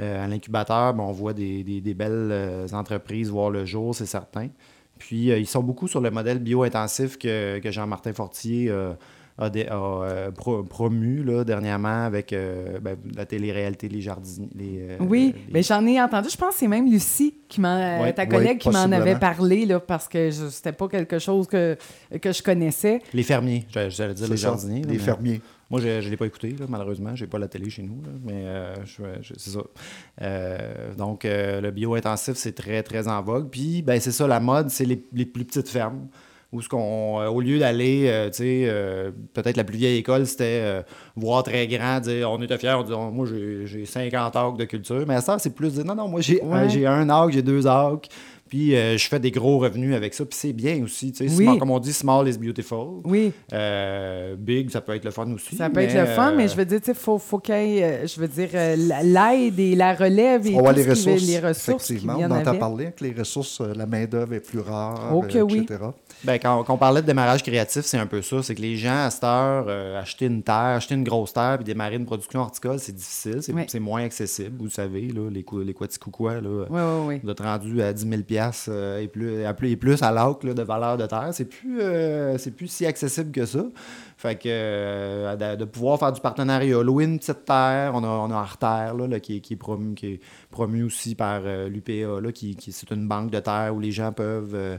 à 0.00 0.26
l'incubateur, 0.26 0.94
ben, 0.94 1.02
on 1.04 1.12
voit 1.12 1.32
des, 1.34 1.62
des- 1.64 1.80
des 1.80 1.94
belles 1.94 2.28
euh, 2.32 2.66
entreprises 2.72 3.30
voir 3.30 3.50
le 3.50 3.64
jour, 3.64 3.94
c'est 3.94 4.06
certain. 4.06 4.48
Puis, 4.98 5.30
euh, 5.30 5.38
ils 5.38 5.46
sont 5.46 5.62
beaucoup 5.62 5.88
sur 5.88 6.00
le 6.00 6.10
modèle 6.10 6.38
bio-intensif 6.38 7.18
que, 7.18 7.58
que 7.58 7.70
Jean-Martin 7.70 8.12
Fortier 8.12 8.68
euh, 8.70 8.92
a, 9.38 9.50
dé- 9.50 9.66
a, 9.68 9.74
euh, 9.76 10.30
pro- 10.30 10.62
promu 10.62 11.24
là, 11.24 11.42
dernièrement 11.42 12.04
avec 12.04 12.32
euh, 12.32 12.78
ben, 12.80 12.96
la 13.16 13.26
télé-réalité, 13.26 13.88
les 13.88 14.00
jardiniers. 14.00 14.48
Les, 14.54 14.78
euh, 14.80 14.96
Oui, 15.00 15.34
les- 15.34 15.52
mais 15.52 15.62
j'en 15.62 15.84
ai 15.86 16.00
entendu. 16.00 16.28
Je 16.30 16.36
pense 16.36 16.50
que 16.54 16.60
c'est 16.60 16.68
même 16.68 16.88
Lucie, 16.90 17.34
qui 17.48 17.60
m'en, 17.60 18.02
Ouais. 18.02 18.12
ta 18.12 18.26
collègue, 18.26 18.58
qui 18.58 18.68
m'en 18.70 18.92
avait 18.92 19.18
parlé, 19.18 19.66
là, 19.66 19.80
parce 19.80 20.06
que 20.08 20.30
c'était 20.30 20.72
pas 20.72 20.86
quelque 20.88 21.18
chose 21.18 21.46
que, 21.48 21.76
que 22.20 22.30
je 22.32 22.42
connaissais. 22.42 23.00
les 23.12 23.22
fermiers, 23.24 23.66
j'allais 23.72 24.14
dire 24.14 24.26
C'est 24.26 24.30
les 24.30 24.36
ça, 24.36 24.48
jardiniers. 24.48 24.82
là, 24.82 24.88
Les 24.88 24.98
mais- 24.98 25.02
fermiers. 25.02 25.40
Moi, 25.72 25.80
je 25.80 25.88
ne 25.88 26.10
l'ai 26.10 26.16
pas 26.16 26.26
écouté, 26.26 26.50
là, 26.50 26.66
malheureusement. 26.68 27.16
Je 27.16 27.24
n'ai 27.24 27.28
pas 27.30 27.38
la 27.38 27.48
télé 27.48 27.68
chez 27.70 27.82
nous, 27.82 28.00
là, 28.02 28.10
mais 28.22 28.44
euh, 28.46 28.74
je- 28.84 29.02
je- 29.22 29.34
c'est 29.36 29.50
ça. 29.50 29.60
Euh, 30.20 30.94
donc, 30.94 31.24
euh, 31.24 31.60
le 31.60 31.70
bio-intensif, 31.70 32.34
c'est 32.36 32.52
très, 32.52 32.82
très 32.82 33.08
en 33.08 33.22
vogue. 33.22 33.48
Puis, 33.50 33.82
ben, 33.82 33.98
c'est 33.98 34.12
ça, 34.12 34.26
la 34.26 34.38
mode, 34.38 34.70
c'est 34.70 34.84
les, 34.84 35.02
les 35.12 35.24
plus 35.26 35.44
petites 35.44 35.68
fermes 35.68 36.08
où 36.52 36.60
ce 36.60 36.68
qu'on, 36.68 37.24
au 37.26 37.40
lieu 37.40 37.58
d'aller, 37.58 38.04
euh, 38.08 38.26
tu 38.28 38.36
sais, 38.36 38.62
euh, 38.66 39.10
peut-être 39.32 39.56
la 39.56 39.64
plus 39.64 39.78
vieille 39.78 39.96
école, 39.96 40.26
c'était 40.26 40.60
euh, 40.62 40.82
voir 41.16 41.42
très 41.42 41.66
grand, 41.66 41.98
dire 42.00 42.30
on 42.30 42.42
était 42.42 42.58
fiers, 42.58 42.74
on 42.78 42.82
dit 42.82 42.92
moi 42.92 43.26
j'ai, 43.26 43.66
j'ai 43.66 43.86
50 43.86 44.36
arcs 44.36 44.58
de 44.58 44.64
culture. 44.66 45.02
Mais 45.08 45.14
à 45.14 45.22
ça, 45.22 45.38
c'est 45.38 45.54
plus 45.54 45.72
dire 45.72 45.86
non, 45.86 45.94
non, 45.94 46.08
moi 46.08 46.20
j'ai, 46.20 46.42
Ouais. 46.42 46.68
j'ai 46.68 46.86
un 46.86 47.08
arc, 47.08 47.32
j'ai 47.32 47.40
deux 47.40 47.66
arcs. 47.66 48.08
Puis 48.52 48.76
euh, 48.76 48.98
je 48.98 49.08
fais 49.08 49.18
des 49.18 49.30
gros 49.30 49.58
revenus 49.60 49.94
avec 49.96 50.12
ça. 50.12 50.26
Puis 50.26 50.38
c'est 50.38 50.52
bien 50.52 50.82
aussi. 50.84 51.10
tu 51.10 51.26
sais, 51.26 51.34
Oui. 51.38 51.44
small- 51.46 51.58
comme 51.58 51.70
on 51.70 51.78
dit, 51.78 51.90
small 51.94 52.28
is 52.28 52.36
beautiful. 52.36 53.00
Oui, 53.04 53.32
Euh, 53.50 54.36
big, 54.38 54.68
ça 54.68 54.82
peut 54.82 54.94
être 54.94 55.06
le 55.06 55.10
fun 55.10 55.26
aussi. 55.32 55.56
ça 55.56 55.70
peut 55.70 55.80
être 55.80 55.94
le 55.94 56.04
fun, 56.04 56.32
euh, 56.32 56.36
mais 56.36 56.48
je 56.48 56.54
veux 56.56 56.66
dire, 56.66 56.78
tu 56.80 56.84
sais, 56.86 56.94
faut, 56.94 57.16
faut 57.16 57.38
qu'il 57.38 57.54
y 57.54 57.78
ait, 57.78 57.82
euh, 57.82 58.06
je 58.06 58.20
veux 58.20 58.28
dire, 58.28 58.50
euh, 58.52 58.76
la- 58.76 59.02
l'aide 59.02 59.58
et 59.58 59.74
la 59.74 59.94
relève 59.94 60.46
et 60.46 60.50
Il 60.50 60.58
avoir 60.58 60.74
tout 60.74 60.80
les 60.80 60.94
ce 60.94 61.02
qui- 61.02 61.10
ressources. 61.12 61.26
les 61.30 61.38
ressources 61.38 61.86
qui 61.86 61.92
effectivement, 61.94 62.12
on 62.12 62.18
viennent 62.18 62.32
entend 62.32 62.48
avec. 62.50 62.60
parler 62.60 62.90
que 62.94 63.04
les 63.04 63.12
ressources, 63.12 63.58
euh, 63.62 63.72
la 63.74 63.86
main-d'œuvre 63.86 64.34
est 64.34 64.40
plus 64.40 64.60
rare, 64.60 65.12
Oh 65.14 65.22
que 65.22 65.38
euh, 65.38 65.42
oui. 65.42 65.66
Ben, 66.24 66.38
quand, 66.38 66.62
quand 66.62 66.74
on 66.74 66.78
parlait 66.78 67.02
de 67.02 67.06
démarrage 67.06 67.42
créatif, 67.42 67.82
c'est 67.84 67.98
un 67.98 68.06
peu 68.06 68.22
ça. 68.22 68.42
C'est 68.42 68.54
que 68.54 68.60
les 68.62 68.76
gens, 68.76 69.06
à 69.06 69.10
cette 69.10 69.24
heure, 69.24 69.66
euh, 69.68 70.00
acheter 70.00 70.26
une 70.26 70.42
terre, 70.42 70.54
acheter 70.76 70.94
une 70.94 71.02
grosse 71.04 71.32
terre 71.32 71.56
puis 71.56 71.64
démarrer 71.64 71.96
une 71.96 72.06
production 72.06 72.40
horticole, 72.40 72.78
c'est 72.78 72.92
difficile. 72.94 73.42
C'est 73.42 73.52
Oui. 73.52 73.64
c'est 73.68 73.80
moins 73.80 74.04
accessible, 74.04 74.56
vous 74.58 74.70
savez, 74.70 75.08
là, 75.08 75.28
les, 75.30 75.42
cou- 75.42 75.60
les 75.62 75.74
là. 75.74 76.40
Oui, 76.70 76.80
oui. 77.06 77.20
Vous 77.24 77.30
êtes 77.30 77.40
rendu 77.40 77.82
à 77.82 77.92
10 77.92 78.08
000 78.08 78.22
euh, 78.68 79.00
et, 79.00 79.08
plus, 79.08 79.44
à 79.44 79.52
plus, 79.54 79.70
et 79.70 79.76
plus 79.76 80.00
à 80.02 80.12
l'acre 80.12 80.46
là, 80.46 80.54
de 80.54 80.62
valeur 80.62 80.96
de 80.96 81.06
terre. 81.06 81.30
C'est 81.32 81.46
plus, 81.46 81.80
euh, 81.80 82.38
c'est 82.38 82.52
plus 82.52 82.68
si 82.68 82.86
accessible 82.86 83.32
que 83.32 83.44
ça. 83.44 83.64
Fait 84.16 84.36
que 84.36 84.42
euh, 84.46 85.34
de, 85.34 85.56
de 85.56 85.64
pouvoir 85.64 85.98
faire 85.98 86.12
du 86.12 86.20
partenariat, 86.20 86.80
louer 86.82 87.04
une 87.04 87.18
petite 87.18 87.44
terre, 87.44 87.90
on 87.94 88.04
a, 88.04 88.06
on 88.06 88.30
a 88.30 88.36
Arterre 88.36 88.94
là, 88.94 89.08
là, 89.08 89.18
qui, 89.18 89.38
est- 89.38 89.40
qui 89.40 89.54
est 89.54 89.56
promu, 89.56 89.94
qui 89.94 90.06
est 90.06 90.20
promu 90.52 90.84
aussi 90.84 91.16
par 91.16 91.40
l'UPA, 91.68 92.20
là, 92.22 92.30
qui, 92.32 92.54
qui- 92.54 92.70
c'est 92.70 92.90
une 92.92 93.08
banque 93.08 93.32
de 93.32 93.40
terre 93.40 93.72
où 93.74 93.80
les 93.80 93.90
gens 93.90 94.12
peuvent 94.12 94.78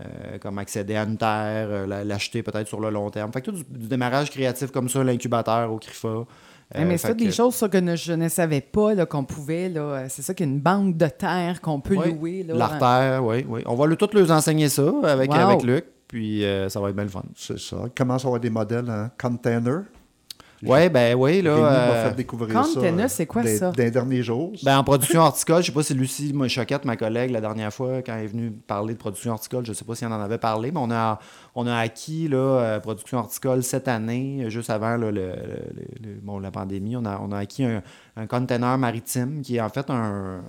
euh, 0.00 0.04
euh, 0.34 0.38
comme 0.38 0.58
accéder 0.58 0.96
à 0.96 1.02
une 1.04 1.16
terre, 1.18 1.68
euh, 1.70 1.86
la- 1.86 2.04
l'acheter 2.04 2.42
peut-être 2.42 2.66
sur 2.68 2.80
le 2.80 2.90
long 2.90 3.10
terme. 3.10 3.32
Fait 3.32 3.40
que 3.42 3.50
tout 3.50 3.56
du, 3.56 3.64
du 3.64 3.88
démarrage 3.88 4.30
créatif 4.30 4.70
comme 4.70 4.88
ça, 4.88 5.02
l'incubateur 5.04 5.70
au 5.72 5.78
CRIFA. 5.78 6.24
Eh, 6.74 6.84
mais 6.84 6.94
Euh, 6.94 6.96
c'est 6.96 7.14
des 7.14 7.26
que- 7.26 7.30
choses 7.32 7.54
ça, 7.54 7.68
que 7.68 7.76
ne- 7.76 7.96
je 7.96 8.14
ne 8.14 8.28
savais 8.30 8.62
pas 8.62 8.94
là, 8.94 9.04
qu'on 9.04 9.24
pouvait. 9.24 9.68
Là, 9.68 9.80
euh, 9.82 10.06
c'est 10.08 10.22
ça 10.22 10.32
qu'une 10.32 10.58
banque 10.58 10.96
de 10.96 11.06
terre 11.06 11.60
qu'on 11.60 11.80
peut 11.80 11.96
Oui, 11.96 12.12
louer. 12.14 12.42
L'artère, 12.48 13.22
oui, 13.24 13.44
oui. 13.46 13.60
On 13.66 13.74
va 13.74 13.84
le, 13.86 13.96
tout 13.96 14.08
leur 14.14 14.30
enseigner 14.30 14.70
ça 14.70 14.90
avec, 15.02 15.30
Wow. 15.30 15.36
avec 15.38 15.62
Luc, 15.62 15.84
puis 16.08 16.42
euh, 16.44 16.70
ça 16.70 16.80
va 16.80 16.88
être 16.88 16.94
bien 16.94 17.04
le 17.04 17.10
fun. 17.10 17.22
C'est 17.36 17.58
ça. 17.58 17.76
Il 17.84 17.90
commence 17.90 18.24
à 18.24 18.28
avoir 18.28 18.40
des 18.40 18.48
modèles 18.50 18.90
en 18.90 19.08
container? 19.20 19.82
Oui, 20.64 20.88
ben 20.88 21.14
oui, 21.16 21.42
là. 21.42 21.54
Rémi 21.54 21.62
m'a 21.62 21.70
euh, 21.70 22.08
fait 22.10 22.16
découvrir 22.16 22.56
c'est 23.08 23.26
quoi 23.26 23.42
des- 23.42 23.56
ça? 23.56 23.70
Des 23.72 23.90
derniers 23.90 24.22
jours. 24.22 24.52
ben, 24.62 24.78
en 24.78 24.84
production 24.84 25.20
horticole, 25.20 25.62
je 25.62 25.66
sais 25.66 25.72
pas 25.72 25.82
si 25.82 25.94
Lucie 25.94 26.32
Choquette, 26.48 26.84
ma 26.84 26.96
collègue, 26.96 27.30
la 27.30 27.40
dernière 27.40 27.72
fois, 27.72 28.02
quand 28.02 28.14
elle 28.14 28.24
est 28.24 28.28
venue 28.28 28.50
parler 28.50 28.94
de 28.94 28.98
production 28.98 29.32
horticole, 29.32 29.66
je 29.66 29.72
sais 29.72 29.84
pas 29.84 29.94
si 29.94 30.04
elle 30.04 30.12
en 30.12 30.20
avait 30.20 30.38
parlé, 30.38 30.70
mais 30.70 30.80
on 30.80 30.90
a, 30.90 31.18
on 31.54 31.66
a 31.66 31.76
acquis 31.76 32.28
là, 32.28 32.36
euh, 32.38 32.80
production 32.80 33.18
horticole 33.18 33.62
cette 33.62 33.86
année, 33.86 34.46
juste 34.48 34.70
avant 34.70 34.96
là, 34.96 35.10
le, 35.10 35.10
le- 35.10 35.30
le- 35.30 36.08
le- 36.08 36.20
bon, 36.22 36.38
la 36.38 36.50
pandémie. 36.50 36.96
On 36.96 37.04
a, 37.04 37.18
on 37.20 37.30
a 37.30 37.38
acquis 37.38 37.64
un, 37.64 37.82
un 38.16 38.26
container 38.26 38.78
maritime 38.78 39.42
qui 39.42 39.56
est 39.56 39.60
en 39.60 39.68
fait 39.68 39.90
un, 39.90 40.40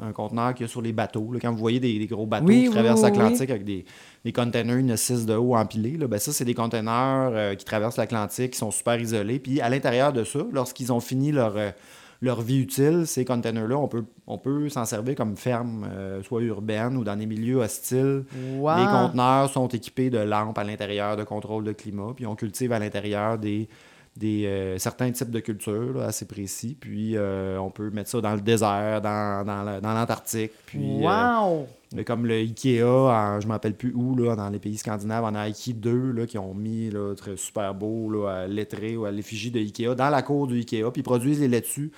un 0.00 0.12
conteneur 0.12 0.54
qu'il 0.54 0.64
y 0.64 0.68
a 0.68 0.70
sur 0.70 0.80
les 0.82 0.92
bateaux. 0.92 1.30
là. 1.32 1.40
Quand 1.40 1.50
vous 1.50 1.58
voyez 1.58 1.80
des, 1.80 1.98
des 1.98 2.06
gros 2.06 2.26
bateaux 2.26 2.46
Oui, 2.46 2.64
qui 2.64 2.70
traversent 2.70 3.02
oui, 3.02 3.10
l'Atlantique 3.10 3.50
avec 3.50 3.64
des, 3.64 3.84
des 4.24 4.32
containers 4.32 4.76
une 4.76 4.96
6 4.96 5.26
de 5.26 5.34
haut 5.34 5.56
empilés, 5.56 5.96
là, 5.96 6.06
ben 6.06 6.18
ça, 6.20 6.32
c'est 6.32 6.44
des 6.44 6.54
containers 6.54 7.30
euh, 7.32 7.54
qui 7.56 7.64
traversent 7.64 7.96
l'Atlantique, 7.96 8.52
qui 8.52 8.58
sont 8.58 8.70
super 8.70 9.00
isolés. 9.00 9.40
Puis 9.40 9.60
à 9.60 9.68
l'intérieur 9.68 10.12
de 10.12 10.22
ça, 10.22 10.40
lorsqu'ils 10.52 10.92
ont 10.92 11.00
fini 11.00 11.32
leur, 11.32 11.56
euh, 11.56 11.70
leur 12.22 12.40
vie 12.40 12.60
utile, 12.60 13.02
ces 13.06 13.24
containers-là, 13.24 13.76
on 13.76 13.88
peut, 13.88 14.04
on 14.26 14.38
peut 14.38 14.68
s'en 14.68 14.84
servir 14.84 15.14
comme 15.16 15.36
ferme, 15.36 15.86
euh, 15.92 16.22
soit 16.22 16.40
urbaine 16.42 16.96
ou 16.96 17.04
dans 17.04 17.16
des 17.16 17.26
milieux 17.26 17.56
hostiles. 17.56 18.24
Wow. 18.58 18.76
Les 18.78 18.86
conteneurs 18.86 19.50
sont 19.50 19.68
équipés 19.68 20.08
de 20.08 20.18
lampes 20.18 20.56
à 20.56 20.64
l'intérieur 20.64 21.16
de 21.16 21.24
contrôle 21.24 21.64
de 21.64 21.72
climat, 21.72 22.12
puis 22.14 22.24
on 22.26 22.34
cultive 22.36 22.72
à 22.72 22.78
l'intérieur 22.78 23.38
des, 23.38 23.68
des 24.16 24.44
euh, 24.46 24.78
certains 24.78 25.10
types 25.10 25.30
de 25.32 25.40
cultures 25.40 25.94
là, 25.98 26.04
assez 26.06 26.24
précis. 26.26 26.76
Puis 26.78 27.16
euh, 27.16 27.58
on 27.58 27.70
peut 27.70 27.90
mettre 27.90 28.08
ça 28.10 28.20
dans 28.20 28.34
le 28.34 28.40
désert, 28.40 29.00
dans, 29.02 29.44
dans 29.44 29.62
la- 29.64 29.80
dans 29.80 29.92
l'Antarctique. 29.94 30.52
Puis 30.66 30.78
Wow! 31.00 31.66
mais 31.94 32.04
comme 32.04 32.24
le 32.26 32.34
Ikea, 32.36 32.82
en- 32.84 33.40
je 33.40 33.46
ne 33.46 33.48
me 33.48 33.52
rappelle 33.54 33.74
plus 33.74 33.92
où, 33.94 34.14
là, 34.16 34.36
dans 34.36 34.48
les 34.48 34.58
pays 34.60 34.76
scandinaves, 34.78 35.24
on 35.24 35.34
a 35.34 35.40
Ikea 35.40 35.72
2 35.74 36.12
là, 36.12 36.26
qui 36.26 36.38
ont 36.38 36.54
mis 36.54 36.88
là, 36.90 37.14
très 37.16 37.36
super 37.36 37.74
beau 37.74 38.10
là, 38.10 38.28
à 38.30 38.46
lettré 38.46 38.96
ou 38.96 39.06
à 39.06 39.10
l'effigie 39.10 39.50
de 39.50 39.58
Ikea 39.58 39.94
dans 39.96 40.08
la 40.08 40.22
cour 40.22 40.46
du 40.46 40.58
Ikea, 40.58 40.84
puis 40.92 41.00
ils 41.00 41.02
produisent 41.02 41.40
les 41.40 41.48
laitues 41.48 41.90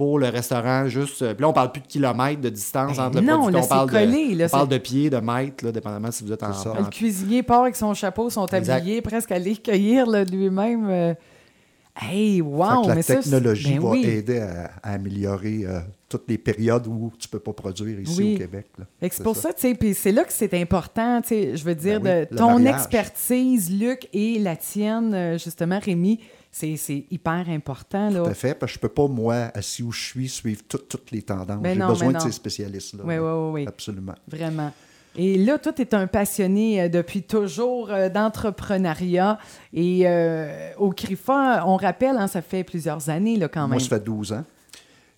pour 0.00 0.18
le 0.18 0.30
restaurant 0.30 0.88
juste. 0.88 1.20
euh, 1.20 1.34
Puis 1.34 1.42
là, 1.42 1.48
on 1.50 1.52
parle 1.52 1.72
plus 1.72 1.82
de 1.82 1.86
kilomètres 1.86 2.40
de 2.40 2.48
distance 2.48 2.96
Ben 2.96 3.04
entre 3.04 3.20
le 3.20 3.26
non, 3.26 3.40
producteur. 3.42 3.60
là, 3.60 3.66
on 3.66 3.68
parle 3.68 3.90
collé, 3.90 4.32
de, 4.32 4.38
là, 4.38 4.44
on 4.46 4.48
parle 4.48 4.68
de 4.68 4.78
pieds, 4.78 5.10
de 5.10 5.18
mètres, 5.18 5.62
là, 5.62 5.72
dépendamment 5.72 6.10
si 6.10 6.24
vous 6.24 6.32
êtes 6.32 6.42
en. 6.42 6.54
Ça. 6.54 6.72
en- 6.72 6.78
Le 6.84 6.84
cuisinier 6.88 7.42
part 7.42 7.62
avec 7.64 7.76
son 7.76 7.92
chapeau, 7.92 8.30
son 8.30 8.46
tablier, 8.46 9.02
presque 9.02 9.30
aller 9.30 9.56
cueillir 9.56 10.06
là, 10.06 10.24
lui-même. 10.24 10.88
euh. 10.88 11.14
Hey, 12.00 12.36
Fait 12.36 12.40
wow! 12.42 12.82
que 12.84 12.88
la 12.88 12.94
mais 12.94 13.02
ça, 13.02 13.16
technologie 13.16 13.74
ben 13.74 13.80
va 13.82 13.90
oui. 13.90 14.06
aider 14.06 14.38
à, 14.38 14.70
à 14.82 14.92
améliorer 14.94 15.62
euh, 15.66 15.80
toutes 16.08 16.24
les 16.28 16.38
périodes 16.38 16.86
où 16.86 17.12
tu 17.18 17.26
ne 17.26 17.30
peux 17.32 17.40
pas 17.40 17.52
produire 17.52 18.00
ici 18.00 18.14
Oui. 18.22 18.34
au 18.36 18.38
Québec. 18.38 18.66
c'est 19.02 19.12
C'est 19.12 19.22
pour 19.22 19.36
ça, 19.36 19.52
tu 19.52 19.60
sais, 19.60 19.74
puis 19.74 19.92
c'est 19.92 20.12
là 20.12 20.24
que 20.24 20.32
c'est 20.32 20.54
important, 20.58 21.20
tu 21.20 21.28
sais, 21.28 21.56
je 21.56 21.64
veux 21.64 21.74
dire, 21.74 22.00
Ben 22.00 22.20
oui, 22.20 22.26
de 22.26 22.34
le 22.34 22.38
ton 22.38 22.52
mariage. 22.58 22.74
expertise, 22.76 23.70
Luc, 23.78 24.08
et 24.14 24.38
la 24.38 24.56
tienne, 24.56 25.36
justement, 25.38 25.78
Rémi, 25.78 26.20
c'est 26.50 26.76
c'est 26.76 27.06
hyper 27.10 27.44
important, 27.48 28.10
là. 28.10 28.22
Tout 28.24 28.28
à 28.30 28.34
fait, 28.34 28.54
parce 28.54 28.72
que 28.72 28.78
je 28.80 28.84
ne 28.84 28.88
peux 28.88 28.94
pas, 28.94 29.06
moi, 29.08 29.50
assis 29.54 29.82
où 29.82 29.92
je 29.92 30.00
suis, 30.04 30.28
suivre 30.28 30.62
toutes- 30.68 30.88
toutes 30.88 31.10
les 31.10 31.22
tendances. 31.22 31.60
Ben 31.62 31.78
J'ai 31.78 31.86
besoin 31.86 32.12
ben 32.12 32.18
de 32.18 32.22
ces 32.24 32.32
spécialistes-là. 32.32 33.04
Oui, 33.06 33.14
oui, 33.18 33.20
oui, 33.30 33.50
oui, 33.52 33.64
Absolument. 33.68 34.14
vraiment. 34.26 34.72
Et 35.16 35.38
là, 35.38 35.58
toi, 35.58 35.72
tu 35.72 35.82
es 35.82 35.94
un 35.94 36.06
passionné 36.06 36.82
euh, 36.82 36.88
depuis 36.88 37.22
toujours 37.24 37.90
euh, 37.90 38.08
d'entrepreneuriat. 38.08 39.38
Et 39.72 40.02
euh, 40.06 40.70
au 40.78 40.90
CRIFA, 40.90 41.64
on 41.66 41.76
rappelle, 41.76 42.16
hein, 42.16 42.28
ça 42.28 42.42
fait 42.42 42.62
plusieurs 42.64 43.08
années, 43.10 43.36
là, 43.36 43.48
quand 43.48 43.62
même. 43.62 43.70
Moi, 43.70 43.80
ça 43.80 43.88
fait 43.88 44.04
12 44.04 44.32
ans. 44.32 44.44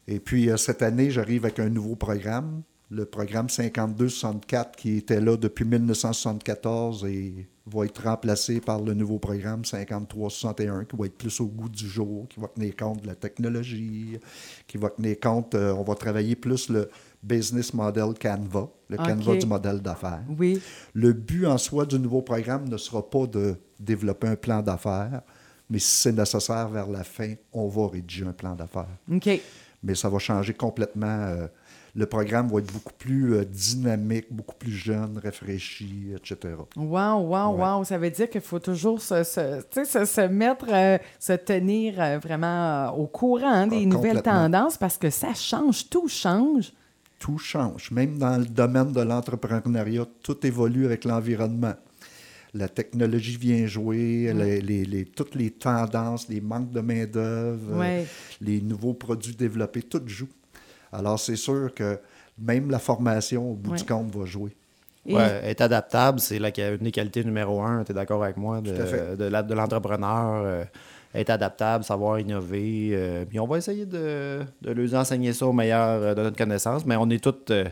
Et 0.08 0.18
puis, 0.18 0.48
euh, 0.50 0.56
cette 0.56 0.80
année, 0.82 1.10
j'arrive 1.10 1.44
avec 1.44 1.58
un 1.58 1.68
nouveau 1.68 1.94
programme, 1.94 2.62
le 2.90 3.04
programme 3.04 3.48
52-64, 3.48 4.76
qui 4.76 4.96
était 4.96 5.20
là 5.20 5.36
depuis 5.36 5.64
1974 5.66 7.04
et 7.04 7.46
va 7.66 7.84
être 7.84 8.02
remplacé 8.02 8.60
par 8.60 8.80
le 8.80 8.92
nouveau 8.94 9.18
programme 9.18 9.62
53-61, 9.62 10.86
qui 10.86 10.96
va 10.96 11.06
être 11.06 11.16
plus 11.16 11.40
au 11.40 11.46
goût 11.46 11.68
du 11.68 11.86
jour, 11.88 12.26
qui 12.28 12.40
va 12.40 12.48
tenir 12.48 12.74
compte 12.76 13.02
de 13.02 13.06
la 13.06 13.14
technologie, 13.14 14.18
qui 14.66 14.78
va 14.78 14.90
tenir 14.90 15.18
compte, 15.20 15.54
euh, 15.54 15.72
on 15.74 15.82
va 15.82 15.94
travailler 15.94 16.34
plus 16.36 16.68
le 16.68 16.88
business 17.22 17.72
model 17.72 18.14
Canva, 18.20 18.68
le. 18.88 18.96
Canva 18.96 19.36
du 19.36 19.46
modèle 19.46 19.80
d'affaires. 19.80 20.22
Oui, 20.38 20.60
Le 20.94 21.12
but 21.12 21.46
en 21.46 21.58
soi 21.58 21.86
du 21.86 21.98
nouveau 21.98 22.22
programme 22.22 22.68
ne 22.68 22.76
sera 22.76 23.08
pas 23.08 23.26
de 23.26 23.54
développer 23.78 24.26
un 24.28 24.36
plan 24.36 24.60
d'affaires, 24.60 25.22
mais 25.70 25.78
si 25.78 26.02
c'est 26.02 26.12
nécessaire 26.12 26.68
vers 26.68 26.88
la 26.88 27.04
fin, 27.04 27.34
on 27.52 27.68
va 27.68 27.88
rédiger 27.88 28.26
un 28.26 28.32
plan 28.32 28.54
d'affaires. 28.54 28.88
OK. 29.10 29.40
Mais 29.84 29.94
ça 29.94 30.08
va 30.08 30.18
changer 30.18 30.54
complètement. 30.54 31.06
euh, 31.06 31.46
le 31.94 32.06
programme 32.06 32.48
va 32.48 32.58
être 32.60 32.72
beaucoup 32.72 32.92
plus 32.98 33.34
euh, 33.34 33.44
dynamique, 33.44 34.26
beaucoup 34.30 34.54
plus 34.54 34.72
jeune, 34.72 35.18
réfléchi, 35.22 36.06
etc. 36.16 36.54
Wow, 36.76 37.18
wow, 37.20 37.54
Ouais. 37.54 37.62
wow. 37.62 37.84
Ça 37.84 37.98
veut 37.98 38.10
dire 38.10 38.30
qu'il 38.30 38.40
faut 38.40 38.58
toujours 38.60 39.00
se, 39.00 39.22
se, 39.24 39.60
se, 39.84 40.04
se 40.06 40.20
mettre, 40.28 40.66
euh, 40.72 40.96
se 41.20 41.34
tenir 41.34 41.94
euh, 42.00 42.18
vraiment 42.18 42.90
au 42.96 43.06
courant 43.06 43.46
hein, 43.46 43.66
des 43.66 43.82
Ah, 43.82 43.86
nouvelles 43.86 44.22
tendances 44.22 44.78
parce 44.78 44.96
que 44.96 45.10
ça 45.10 45.34
change, 45.34 45.88
tout 45.90 46.08
change. 46.08 46.72
Tout 47.18 47.38
change. 47.38 47.90
Même 47.90 48.18
dans 48.18 48.38
le 48.38 48.46
domaine 48.46 48.92
de 48.92 49.00
l'entrepreneuriat, 49.02 50.06
tout 50.22 50.44
évolue 50.46 50.86
avec 50.86 51.04
l'environnement. 51.04 51.74
La 52.54 52.68
technologie 52.68 53.36
vient 53.36 53.66
jouer, 53.66 54.32
les- 54.34 54.60
les- 54.60 54.84
les- 54.84 55.04
toutes 55.06 55.34
les 55.34 55.50
tendances, 55.50 56.28
les 56.28 56.40
manques 56.40 56.70
de 56.70 56.80
main-d'œuvre, 56.80 57.78
Ouais. 57.78 58.06
les 58.40 58.60
nouveaux 58.60 58.92
produits 58.94 59.34
développés, 59.34 59.82
tout 59.82 60.02
joue. 60.06 60.28
Alors, 60.92 61.18
c'est 61.18 61.36
sûr 61.36 61.72
que 61.74 61.98
même 62.38 62.70
la 62.70 62.78
formation, 62.78 63.50
au 63.52 63.54
bout 63.54 63.70
Ouais. 63.72 63.78
du 63.78 63.84
compte, 63.84 64.14
va 64.14 64.24
jouer. 64.26 64.54
Et- 65.06 65.14
Ouais, 65.16 65.40
être 65.44 65.62
adaptable, 65.62 66.20
c'est 66.20 66.38
la, 66.38 66.48
une 66.70 66.76
des 66.78 66.92
qualités 66.92 67.24
numéro 67.24 67.60
un. 67.62 67.82
Tu 67.84 67.90
es 67.92 67.94
d'accord 67.94 68.22
avec 68.22 68.36
moi 68.36 68.60
de, 68.60 69.54
l'entrepreneur. 69.54 70.42
euh, 70.44 70.64
être 71.14 71.28
adaptable, 71.30 71.84
savoir 71.84 72.18
innover. 72.20 72.90
euh, 72.92 73.24
puis 73.26 73.38
on 73.38 73.46
va 73.46 73.58
essayer 73.58 73.84
de, 73.84 74.40
de 74.62 74.72
leur 74.72 74.94
enseigner 75.00 75.32
ça 75.34 75.46
au 75.46 75.52
meilleur 75.52 76.00
euh, 76.02 76.14
de 76.14 76.22
notre 76.22 76.36
connaissance. 76.38 76.86
Mais 76.86 76.96
on 76.96 77.10
est 77.10 77.22
tous 77.22 77.34
euh, 77.52 77.64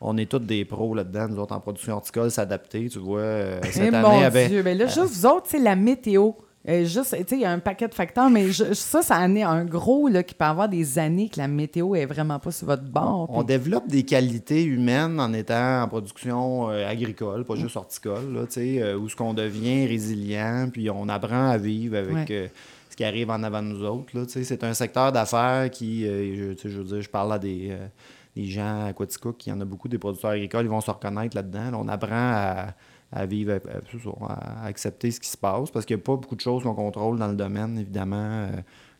on 0.00 0.16
est 0.16 0.24
tous 0.30 0.38
des 0.38 0.64
pros 0.64 0.94
là-dedans, 0.94 1.28
nous 1.28 1.38
autres 1.40 1.54
en 1.54 1.60
production 1.60 1.96
horticole, 1.96 2.30
s'adapter. 2.30 2.88
Tu 2.88 2.98
vois, 2.98 3.20
euh, 3.20 3.60
cette 3.64 3.76
Eh, 3.76 3.88
année, 3.88 4.00
mon 4.00 4.22
avait- 4.22 4.48
Dieu, 4.48 4.62
ben 4.62 4.78
là, 4.78 4.86
juste 4.86 4.98
vous 5.12 5.26
autres, 5.26 5.46
c'est 5.48 5.58
la 5.58 5.76
météo. 5.76 6.30
Euh, 6.68 6.84
juste, 6.84 7.16
tu 7.16 7.24
sais, 7.26 7.36
il 7.36 7.40
y 7.40 7.44
a 7.46 7.50
un 7.52 7.58
paquet 7.58 7.88
de 7.88 7.94
facteurs, 7.94 8.28
mais 8.28 8.50
je- 8.52 8.74
ça, 8.74 9.00
ça 9.00 9.18
en 9.18 9.34
est 9.34 9.42
un 9.42 9.64
gros 9.64 10.08
là, 10.08 10.22
qui 10.22 10.34
peut 10.34 10.44
avoir 10.44 10.68
des 10.68 10.98
années 10.98 11.30
que 11.30 11.38
la 11.38 11.48
météo 11.48 11.94
est 11.94 12.04
vraiment 12.04 12.38
pas 12.38 12.50
sur 12.50 12.66
votre 12.66 12.82
bord. 12.82 13.30
On 13.32 13.42
développe 13.42 13.88
des 13.88 14.02
qualités 14.02 14.62
humaines 14.64 15.18
en 15.20 15.32
étant 15.32 15.82
en 15.84 15.88
production 15.88 16.68
euh, 16.70 16.86
agricole, 16.86 17.44
pas 17.46 17.54
juste 17.56 17.76
horticole, 17.76 18.34
là, 18.34 18.40
tu 18.46 18.52
sais, 18.52 18.82
euh, 18.82 18.98
où 18.98 19.08
ce 19.08 19.16
qu'on 19.16 19.32
devient 19.32 19.86
résilient, 19.86 20.68
puis 20.70 20.90
on 20.90 21.08
apprend 21.08 21.48
à 21.48 21.56
vivre 21.56 21.96
avec 21.96 22.12
Ouais. 22.14 22.26
euh, 22.30 22.48
ce 22.90 22.96
qui 22.96 23.04
arrive 23.04 23.30
en 23.30 23.42
avant 23.42 23.62
de 23.62 23.68
nous 23.68 23.82
autres. 23.84 24.12
C'est 24.28 24.62
un 24.62 24.74
secteur 24.74 25.12
d'affaires 25.12 25.70
qui, 25.70 26.02
je, 26.04 26.52
je 26.62 26.68
veux 26.78 26.84
dire, 26.84 27.00
je 27.00 27.08
parle 27.08 27.32
à 27.32 27.38
des, 27.38 27.74
des 28.36 28.44
gens 28.44 28.84
à 28.84 28.92
Quaticook, 28.92 29.46
il 29.46 29.50
y 29.50 29.52
en 29.54 29.60
a 29.62 29.64
beaucoup 29.64 29.88
des 29.88 29.96
producteurs 29.96 30.32
agricoles, 30.32 30.66
ils 30.66 30.70
vont 30.70 30.82
se 30.82 30.90
reconnaître 30.90 31.34
là-dedans. 31.34 31.70
là. 31.70 31.78
on 31.78 31.88
apprend 31.88 32.10
à 32.12 32.66
à 33.12 33.26
vivre, 33.26 33.58
à, 34.28 34.66
accepter 34.66 35.10
ce 35.10 35.18
qui 35.20 35.28
se 35.28 35.36
passe, 35.36 35.70
parce 35.70 35.84
qu'il 35.84 35.96
n'y 35.96 36.02
a 36.02 36.04
pas 36.04 36.16
beaucoup 36.16 36.36
de 36.36 36.40
choses 36.40 36.62
qu'on 36.62 36.74
contrôle 36.74 37.18
dans 37.18 37.28
le 37.28 37.34
domaine, 37.36 37.78
évidemment. 37.78 38.16
euh, 38.16 38.48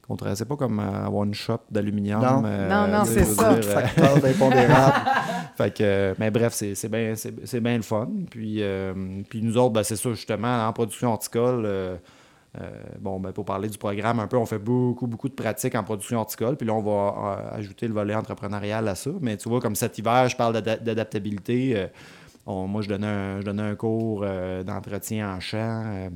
qu'on 0.07 0.17
tra- 0.17 0.35
c'est 0.35 0.49
pas 0.49 0.57
comme 0.57 0.81
euh, 0.81 1.07
avoir 1.07 1.23
une 1.25 1.35
shop 1.35 1.59
d'aluminium. 1.71 2.21
Non. 2.21 2.40
Non, 2.43 2.88
non, 2.88 3.05
c'est 3.05 3.25
ça. 3.25 3.55
dire, 3.55 3.69
euh, 3.69 3.73
Facteur 3.75 4.19
d'impondérable. 4.21 5.11
fait 5.57 5.71
que, 5.76 5.83
euh, 5.85 6.14
mais 6.19 6.31
bref, 6.33 6.52
c'est 6.55 6.88
bien 6.88 7.14
c'est, 7.14 7.35
c'est 7.47 7.61
bien 7.61 7.76
le 7.76 7.83
fun. 7.83 8.09
Puis, 8.31 8.57
euh, 8.62 9.23
puis 9.29 9.40
nous 9.43 9.57
autres, 9.57 9.73
ben, 9.75 9.85
c'est 9.85 9.95
ça, 9.97 10.11
justement, 10.11 10.67
en 10.67 10.73
production 10.73 11.12
horticole, 11.12 11.62
euh, 11.64 11.97
euh, 12.61 12.69
bon, 12.99 13.21
ben, 13.21 13.31
pour 13.31 13.45
parler 13.45 13.69
du 13.69 13.79
programme 13.79 14.19
un 14.19 14.26
peu, 14.26 14.37
on 14.37 14.47
fait 14.47 14.59
beaucoup, 14.59 15.07
beaucoup 15.07 15.29
de 15.29 15.35
pratiques 15.35 15.76
en 15.76 15.85
production 15.85 16.19
horticole. 16.19 16.57
Puis 16.57 16.67
là, 16.67 16.75
on 16.75 16.83
va 16.83 16.90
euh, 17.52 17.59
ajouter 17.59 17.87
le 17.87 17.95
volet 17.95 18.17
entrepreneurial 18.17 18.88
à 18.88 18.97
ça. 18.97 19.11
Mais 19.21 19.37
tu 19.37 19.49
vois, 19.49 19.61
comme 19.61 19.76
cet 19.76 19.97
hiver, 19.99 20.29
je 20.29 20.35
parle 20.37 20.55
d'ada- 20.55 20.79
d'adaptabilité. 20.79 21.87
On- 22.47 22.67
moi, 22.67 22.83
je 22.83 22.89
donnais 22.89 23.07
un, 23.07 23.41
je 23.41 23.45
donnais 23.45 23.63
un 23.63 23.75
cours 23.75 24.23
euh, 24.25 24.63
d'entretien 24.63 25.35
en 25.35 25.41
champ. 25.41 25.83
euh, 25.87 26.11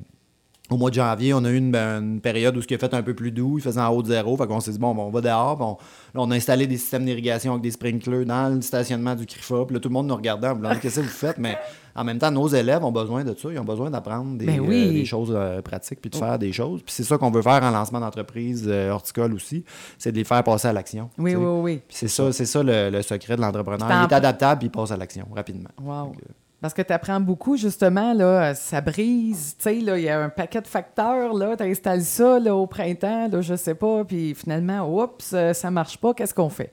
au 0.71 0.79
mois 0.79 0.89
de 0.89 0.95
janvier, 0.95 1.35
on 1.35 1.45
a 1.45 1.51
eu 1.51 1.57
une, 1.57 1.71
ben, 1.71 2.01
une 2.03 2.21
période 2.23 2.57
où 2.57 2.63
ce 2.63 2.67
qui 2.67 2.75
a 2.75 2.79
fait 2.79 2.95
un 2.95 3.03
peu 3.03 3.13
plus 3.15 3.31
doux, 3.31 3.59
il 3.59 3.63
faisait 3.63 3.81
en 3.81 3.91
haut 3.91 4.03
de 4.03 4.09
zéro. 4.09 4.35
Fait 4.37 4.47
qu'on 4.47 4.61
s'est 4.61 4.73
dit, 4.73 4.79
bon, 4.79 4.95
ben, 4.95 5.03
on 5.03 5.11
va 5.11 5.21
dehors. 5.21 5.79
on, 6.15 6.31
a 6.31 6.35
installé 6.35 6.67
des 6.67 6.79
systèmes 6.79 7.05
d'irrigation 7.05 7.53
avec 7.53 7.63
des 7.63 7.71
sprinklers 7.71 8.25
dans 8.25 8.55
le 8.55 8.63
stationnement 8.63 9.15
du 9.15 9.27
CRIFA. 9.27 9.67
Puis 9.67 9.75
là, 9.75 9.81
tout 9.81 9.91
le 9.91 9.93
monde 9.93 10.07
nous 10.07 10.17
regardait 10.17 10.49
en 10.49 10.55
disant, 10.57 10.75
qu'est-ce 10.81 11.01
que 11.01 11.05
vous 11.05 11.09
faites? 11.11 11.37
Mais 11.37 11.59
en 11.97 12.05
même 12.05 12.19
temps, 12.19 12.31
nos 12.31 12.49
élèves 12.49 12.85
ont 12.85 12.93
besoin 12.93 13.25
de 13.25 13.35
ça. 13.35 13.49
Ils 13.53 13.59
ont 13.59 13.65
besoin 13.65 13.91
d'apprendre 13.91 14.37
des, 14.37 14.47
Ben 14.47 14.61
oui. 14.61 14.89
euh, 14.89 14.93
des 14.93 15.05
choses 15.05 15.33
euh, 15.35 15.63
pratiques 15.63 16.01
puis 16.01 16.11
de 16.11 16.17
faire 16.17 16.39
des 16.39 16.53
choses. 16.53 16.83
Puis 16.83 16.93
c'est 16.95 17.05
ça 17.05 17.17
qu'on 17.19 17.31
veut 17.31 17.43
faire 17.43 17.63
en 17.63 17.71
lancement 17.71 18.01
d'entreprise 18.01 18.65
euh, 18.67 18.91
horticole 18.91 19.33
aussi, 19.35 19.65
c'est 19.99 20.13
de 20.13 20.17
les 20.17 20.25
faire 20.25 20.43
passer 20.43 20.69
à 20.69 20.73
l'action. 20.73 21.09
Oui, 21.19 21.35
oui, 21.35 21.61
oui. 21.63 21.81
C'est 21.89 22.09
ça, 22.09 22.33
c'est 22.33 22.47
ça 22.47 22.63
le, 22.63 22.91
le 22.91 23.03
secret 23.03 23.37
de 23.37 23.41
l'entrepreneur. 23.41 23.89
Il 23.91 24.11
est 24.11 24.15
adaptable 24.15 24.59
puis 24.61 24.69
il 24.69 24.71
passe 24.71 24.91
à 24.91 24.97
l'action 24.97 25.27
rapidement. 25.35 25.71
Wow. 25.83 26.07
Donc, 26.07 26.17
euh, 26.17 26.33
Parce 26.61 26.73
que 26.75 26.83
tu 26.83 26.93
apprends 26.93 27.21
beaucoup, 27.21 27.57
justement, 27.57 28.13
là, 28.15 28.55
ça 28.55 28.81
brise, 28.81 29.55
tu 29.59 29.65
sais, 29.65 29.77
il 29.79 29.85
y 29.85 30.09
a 30.09 30.21
un 30.21 30.31
paquet 30.31 30.63
de 30.63 30.67
facteurs, 30.67 31.35
là, 31.35 31.57
tu 31.57 31.63
installes 31.65 32.03
ça, 32.03 32.39
là, 32.41 32.55
au 32.57 32.67
printemps, 32.67 33.29
là, 33.31 33.41
je 33.43 33.55
sais 33.55 33.75
pas, 33.75 34.03
puis 34.05 34.35
finalement, 34.35 34.89
oups, 34.89 35.33
euh, 35.35 35.53
ça 35.53 35.71
marche 35.71 35.99
pas, 35.99 36.15
qu'est-ce 36.15 36.33
qu'on 36.35 36.49
fait? 36.49 36.73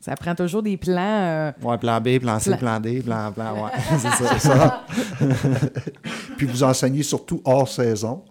Ça 0.00 0.14
prend 0.14 0.34
toujours 0.34 0.62
des 0.62 0.76
plans. 0.76 0.94
euh, 0.98 1.52
Ouais, 1.62 1.76
plan 1.78 2.00
B, 2.00 2.18
plan 2.20 2.38
C, 2.38 2.50
Plan- 2.50 2.58
plan 2.58 2.80
D, 2.80 3.02
plan, 3.02 3.32
plan, 3.32 3.64
ouais. 3.64 3.70
c'est 3.98 4.08
ça. 4.10 4.38
C'est 4.38 4.38
ça. 4.48 4.84
Puis 6.36 6.46
vous 6.46 6.62
enseignez 6.62 7.02
surtout 7.02 7.40
hors 7.44 7.68
saison. 7.68 8.22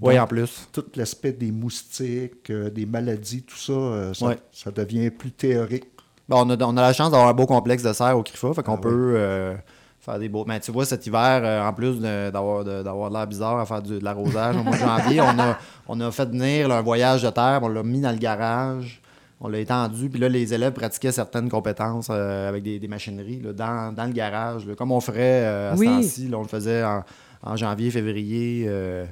Oui, 0.00 0.18
en 0.18 0.26
plus. 0.26 0.66
Tout 0.72 0.84
l'aspect 0.96 1.32
des 1.32 1.50
moustiques, 1.52 2.48
euh, 2.50 2.70
des 2.70 2.86
maladies, 2.86 3.42
tout 3.42 3.56
ça, 3.56 3.72
euh, 3.72 4.14
ça, 4.14 4.26
Ouais. 4.26 4.38
ça 4.52 4.70
devient 4.70 5.10
plus 5.10 5.30
théorique. 5.30 5.84
Bon, 6.28 6.42
on, 6.46 6.50
a, 6.50 6.64
on 6.64 6.76
a 6.76 6.82
la 6.82 6.92
chance 6.92 7.10
d'avoir 7.10 7.28
un 7.28 7.34
beau 7.34 7.44
complexe 7.46 7.82
de 7.82 7.92
serre 7.92 8.16
au 8.16 8.22
CRIFA, 8.22 8.54
fait 8.54 8.62
qu'on 8.62 8.76
Ah 8.76 8.80
peut 8.80 9.14
euh, 9.16 9.54
faire 10.00 10.18
des 10.18 10.28
beaux. 10.30 10.44
Mais 10.46 10.58
tu 10.60 10.70
vois, 10.72 10.86
cet 10.86 11.06
hiver, 11.06 11.40
euh, 11.44 11.66
en 11.66 11.72
plus 11.74 12.00
d'avoir 12.00 12.64
de, 12.64 12.82
d'avoir 12.82 13.10
de 13.10 13.16
l'air 13.16 13.26
bizarre 13.26 13.58
à 13.58 13.66
faire 13.66 13.82
du- 13.82 13.98
de 13.98 14.04
l'arrosage 14.04 14.56
au 14.56 14.62
mois 14.62 14.74
de 14.76 14.80
janvier, 14.80 15.20
on 15.20 15.38
a, 15.38 15.58
on 15.88 16.00
a 16.00 16.10
fait 16.10 16.26
venir 16.26 16.68
là, 16.68 16.78
un 16.78 16.82
voyage 16.82 17.22
de 17.22 17.30
terre, 17.30 17.60
on 17.62 17.68
l'a 17.68 17.82
mis 17.82 18.00
dans 18.00 18.12
le 18.12 18.18
garage, 18.18 19.02
on 19.40 19.48
l'a 19.48 19.58
étendu, 19.58 20.10
puis 20.10 20.20
là, 20.20 20.28
les 20.28 20.52
élèves 20.52 20.72
pratiquaient 20.72 21.12
certaines 21.12 21.48
compétences 21.48 22.08
euh, 22.10 22.48
avec 22.48 22.62
des, 22.62 22.78
des 22.78 22.88
machineries 22.88 23.40
là, 23.40 23.52
dans, 23.52 23.94
dans 23.94 24.04
le 24.04 24.12
garage, 24.12 24.66
là, 24.66 24.74
comme 24.74 24.92
on 24.92 25.00
ferait 25.00 25.44
euh, 25.44 25.72
à 25.72 25.76
Oui. 25.76 25.86
ce 25.86 25.90
temps-ci. 26.20 26.30
on 26.34 26.42
le 26.42 26.48
faisait 26.48 26.84
en, 26.84 27.02
en 27.42 27.56
janvier, 27.56 27.90
février. 27.90 28.64
euh, 28.68 29.04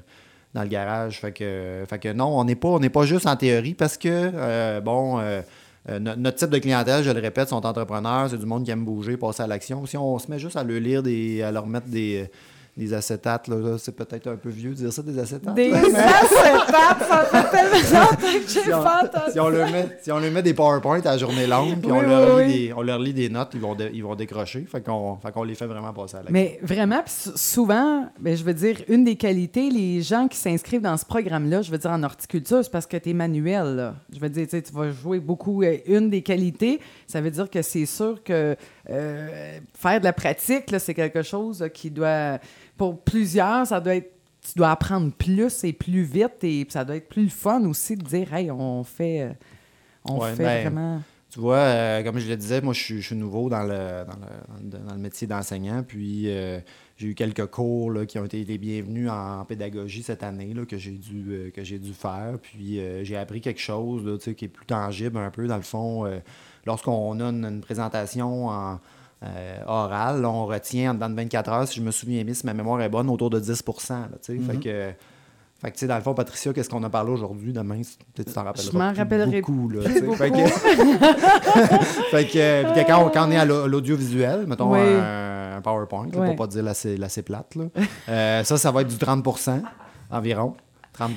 dans 0.55 0.63
le 0.63 0.69
garage. 0.69 1.21
Fait 1.21 1.31
que, 1.33 1.85
fait 1.87 1.99
que 1.99 2.11
non, 2.13 2.39
on 2.41 2.43
n'est 2.45 2.55
pas, 2.57 2.69
on 2.69 2.81
pas 2.81 3.05
juste 3.05 3.27
en 3.27 3.37
théorie 3.37 3.75
parce 3.75 3.99
que, 3.99 4.09
euh, 4.09 4.81
bon, 4.81 5.19
no- 5.21 6.17
notre 6.17 6.37
type 6.39 6.49
de 6.51 6.59
clientèle, 6.59 7.05
je 7.05 7.11
le 7.11 7.21
répète, 7.21 7.51
sont 7.51 7.65
entrepreneurs, 7.67 8.29
c'est 8.31 8.39
du 8.39 8.47
monde 8.47 8.65
qui 8.65 8.71
aime 8.71 8.85
bouger, 8.85 9.17
passer 9.19 9.43
à 9.43 9.47
l'action. 9.47 9.85
Si 9.85 9.97
on 9.99 10.19
se 10.19 10.31
met 10.31 10.39
juste 10.39 10.57
à 10.57 10.65
leur 10.65 10.81
lire, 10.81 11.03
des, 11.03 11.43
à 11.43 11.53
leur 11.53 11.67
mettre 11.67 11.87
des, 11.89 12.31
des 12.79 12.95
acétates, 12.95 13.49
là, 13.49 13.57
là, 13.57 13.77
c'est 13.77 13.93
peut-être 13.95 14.29
un 14.29 14.37
peu 14.37 14.49
vieux 14.51 14.71
de 14.71 14.75
dire 14.77 14.93
ça, 14.93 15.03
des 15.03 15.19
acétates. 15.19 15.55
des 15.55 15.71
là, 15.71 15.83
mais- 15.83 15.99
acétates, 15.99 17.09
ça 17.09 17.25
fait 17.25 17.51
tellement 17.51 18.01
longtemps 18.01 18.17
que 18.17 18.49
j'ai 18.49 18.61
si 18.63 18.73
on, 18.73 18.83
pas 18.83 19.03
entendu. 19.05 19.33
si 19.33 19.41
on 19.41 19.49
leur 19.49 19.71
met, 19.71 19.99
si 20.01 20.13
on 20.13 20.21
met 20.21 20.43
des 20.43 20.55
PowerPoint 20.55 21.01
à 21.01 21.11
la 21.13 21.19
journée 21.19 21.47
longue, 21.47 21.81
puis 21.81 21.91
Oui, 21.91 21.99
on, 21.99 22.03
leur 22.09 22.37
oui, 22.37 22.45
lit 22.47 22.53
oui. 22.53 22.67
Des, 22.69 22.73
on 22.75 22.83
leur 22.83 22.99
lit 23.01 23.13
des 23.13 23.29
notes, 23.29 23.51
ils 23.55 23.61
vont, 23.61 23.77
ils 23.93 24.03
vont 24.03 24.15
décrocher. 24.15 24.65
Fait 24.71 24.81
qu'on, 24.81 25.17
qu'on 25.17 25.43
les 25.43 25.55
fait 25.57 25.67
vraiment 25.67 25.93
passer 25.93 26.15
à 26.15 26.19
l'action. 26.19 26.33
Mais 26.33 26.59
vraiment, 26.63 27.03
puis 27.05 27.33
souvent, 27.37 28.07
ben, 28.21 28.37
je 28.37 28.45
veux 28.45 28.55
dire, 28.55 28.77
une 28.89 29.05
des 29.05 29.17
qualités, 29.17 29.71
les 29.71 30.01
gens 30.03 30.29
qui 30.29 30.37
s'inscrivent 30.39 30.81
dans 30.83 30.97
ce 30.97 31.05
programme-là, 31.05 31.63
je 31.63 31.71
veux 31.73 31.79
dire 31.79 31.91
en 31.91 32.03
horticulture, 32.05 32.61
c'est 32.63 32.71
parce 32.73 32.87
que 32.87 32.97
tu 32.97 33.11
es 33.11 33.13
manuel. 33.13 33.75
là. 33.77 33.95
Je 34.15 34.21
veux 34.21 34.29
dire, 34.29 34.47
tu 34.49 34.73
vas 34.73 34.91
jouer 34.93 35.19
beaucoup. 35.19 35.63
euh, 35.65 35.77
Une 35.87 36.11
des 36.11 36.23
qualités, 36.23 36.81
ça 37.07 37.21
veut 37.21 37.31
dire 37.31 37.51
que 37.51 37.61
c'est 37.63 37.87
sûr 37.87 38.23
que 38.23 38.55
euh, 38.91 39.59
faire 39.75 39.99
de 39.99 40.05
la 40.05 40.13
pratique, 40.13 40.65
c'est 40.79 40.95
quelque 40.95 41.23
chose 41.23 41.61
euh, 41.63 41.69
qui 41.69 41.91
doit, 41.91 42.39
pour 42.79 43.01
plusieurs, 43.03 43.67
ça 43.67 43.81
doit 43.81 43.97
être, 43.97 44.11
tu 44.41 44.57
dois 44.57 44.71
apprendre 44.71 45.13
plus 45.13 45.65
et 45.65 45.73
plus 45.75 46.03
vite 46.03 46.43
et 46.43 46.67
ça 46.71 46.85
doit 46.85 46.97
être 46.97 47.09
plus 47.09 47.25
le 47.25 47.29
fun 47.29 47.63
aussi 47.67 47.97
de 47.97 48.05
dire, 48.05 48.33
hey, 48.33 48.51
on 48.51 48.83
fait, 48.85 49.23
euh, 49.23 49.33
on 50.05 50.21
Ouais, 50.21 50.33
fait 50.35 50.45
ben, 50.45 50.63
vraiment. 50.63 51.03
Tu 51.31 51.41
vois, 51.41 51.57
euh, 51.59 52.03
comme 52.03 52.19
je 52.19 52.27
le 52.27 52.37
disais, 52.37 52.63
moi, 52.63 52.73
je 52.73 52.81
suis, 52.83 53.03
je 53.03 53.07
suis 53.09 53.17
nouveau 53.17 53.51
dans 53.51 53.63
le, 53.65 54.07
dans 54.07 54.17
le, 54.17 54.79
dans 54.87 54.95
le- 54.95 54.99
métier 54.99 55.27
d'enseignant. 55.27 55.83
Puis, 55.87 56.23
euh, 56.31 56.59
j'ai 56.97 57.09
eu 57.09 57.15
quelques 57.15 57.45
cours 57.49 57.91
là, 57.91 58.07
qui 58.07 58.19
ont 58.19 58.25
été 58.25 58.43
les 58.45 58.57
bienvenus 58.57 59.11
en 59.11 59.45
pédagogie 59.45 60.03
cette 60.03 60.23
année 60.23 60.55
là, 60.55 60.65
que 60.65 60.79
j'ai 60.79 60.93
dû, 60.93 61.27
euh, 61.29 61.51
que 61.51 61.63
j'ai 61.63 61.79
dû 61.79 61.93
faire. 61.93 62.39
Puis, 62.41 62.81
j'ai 63.03 63.17
appris 63.19 63.43
quelque 63.43 63.61
chose 63.61 64.07
là, 64.07 64.17
qui 64.33 64.47
est 64.47 64.49
plus 64.49 64.65
tangible 64.65 65.19
un 65.19 65.31
peu. 65.31 65.47
Dans 65.47 65.57
le 65.57 65.63
fond, 65.63 66.11
lorsqu'on 66.65 67.21
a 67.21 67.25
une, 67.25 67.45
une 67.45 67.61
présentation 67.61 68.49
en, 68.49 68.81
euh, 69.25 69.59
orale, 69.67 70.21
là, 70.23 70.29
on 70.31 70.47
retient 70.47 70.93
en 70.93 70.95
dedans 70.95 71.09
de 71.11 71.15
24 71.17 71.51
heures, 71.53 71.69
si 71.69 71.77
je 71.81 71.83
me 71.85 71.91
souviens 71.91 72.23
bien, 72.25 72.35
si 72.35 72.47
ma 72.47 72.55
mémoire 72.55 72.81
est 72.83 72.89
bonne, 72.89 73.09
autour 73.11 73.31
de 73.31 73.41
10 73.41 73.65
là, 73.91 74.09
tu 74.23 74.37
sais. 74.37 74.39
Fait 74.39 74.57
que... 74.59 74.91
Fait 75.61 75.73
que, 75.73 75.87
dans 75.87 75.97
le 75.97 76.03
fond, 76.03 76.15
Patricia, 76.15 76.53
qu'est-ce 76.53 76.71
qu'on 76.71 76.85
a 76.85 76.89
parlé 76.89 77.11
aujourd'hui? 77.11 77.53
Demain? 77.53 77.81
Tu 78.15 78.25
t'en 78.27 78.45
rappelleras. 78.45 78.79
m'en 78.79 78.91
plus 78.93 78.99
rappellerai 78.99 79.41
beaucoup, 79.41 79.69
là. 79.71 79.81
Fait 80.15 80.31
que- 80.31 80.37
fait 82.11 82.27
que, 82.27 82.63
puis 82.73 82.85
que 82.85 82.87
quand, 82.87 83.05
on, 83.05 83.09
quand 83.11 83.27
on 83.27 83.31
est 83.33 83.37
à 83.39 83.45
l'au- 83.45 83.67
l'audiovisuel, 83.67 84.47
mettons 84.47 84.73
Oui. 84.73 84.79
un, 84.81 85.57
un 85.57 85.61
PowerPoint, 85.61 86.07
là, 86.13 86.19
Ouais. 86.21 86.27
pour 86.29 86.37
pas 86.37 86.47
dire 86.47 86.63
la 86.63 86.75
plate, 87.23 87.57
là, 87.57 87.65
euh, 88.09 88.45
ça, 88.45 88.57
ça 88.57 88.71
va 88.71 88.83
être 88.83 88.89
du 88.89 88.97
30% 88.97 89.61
environ. 90.13 90.55
30 90.93 91.13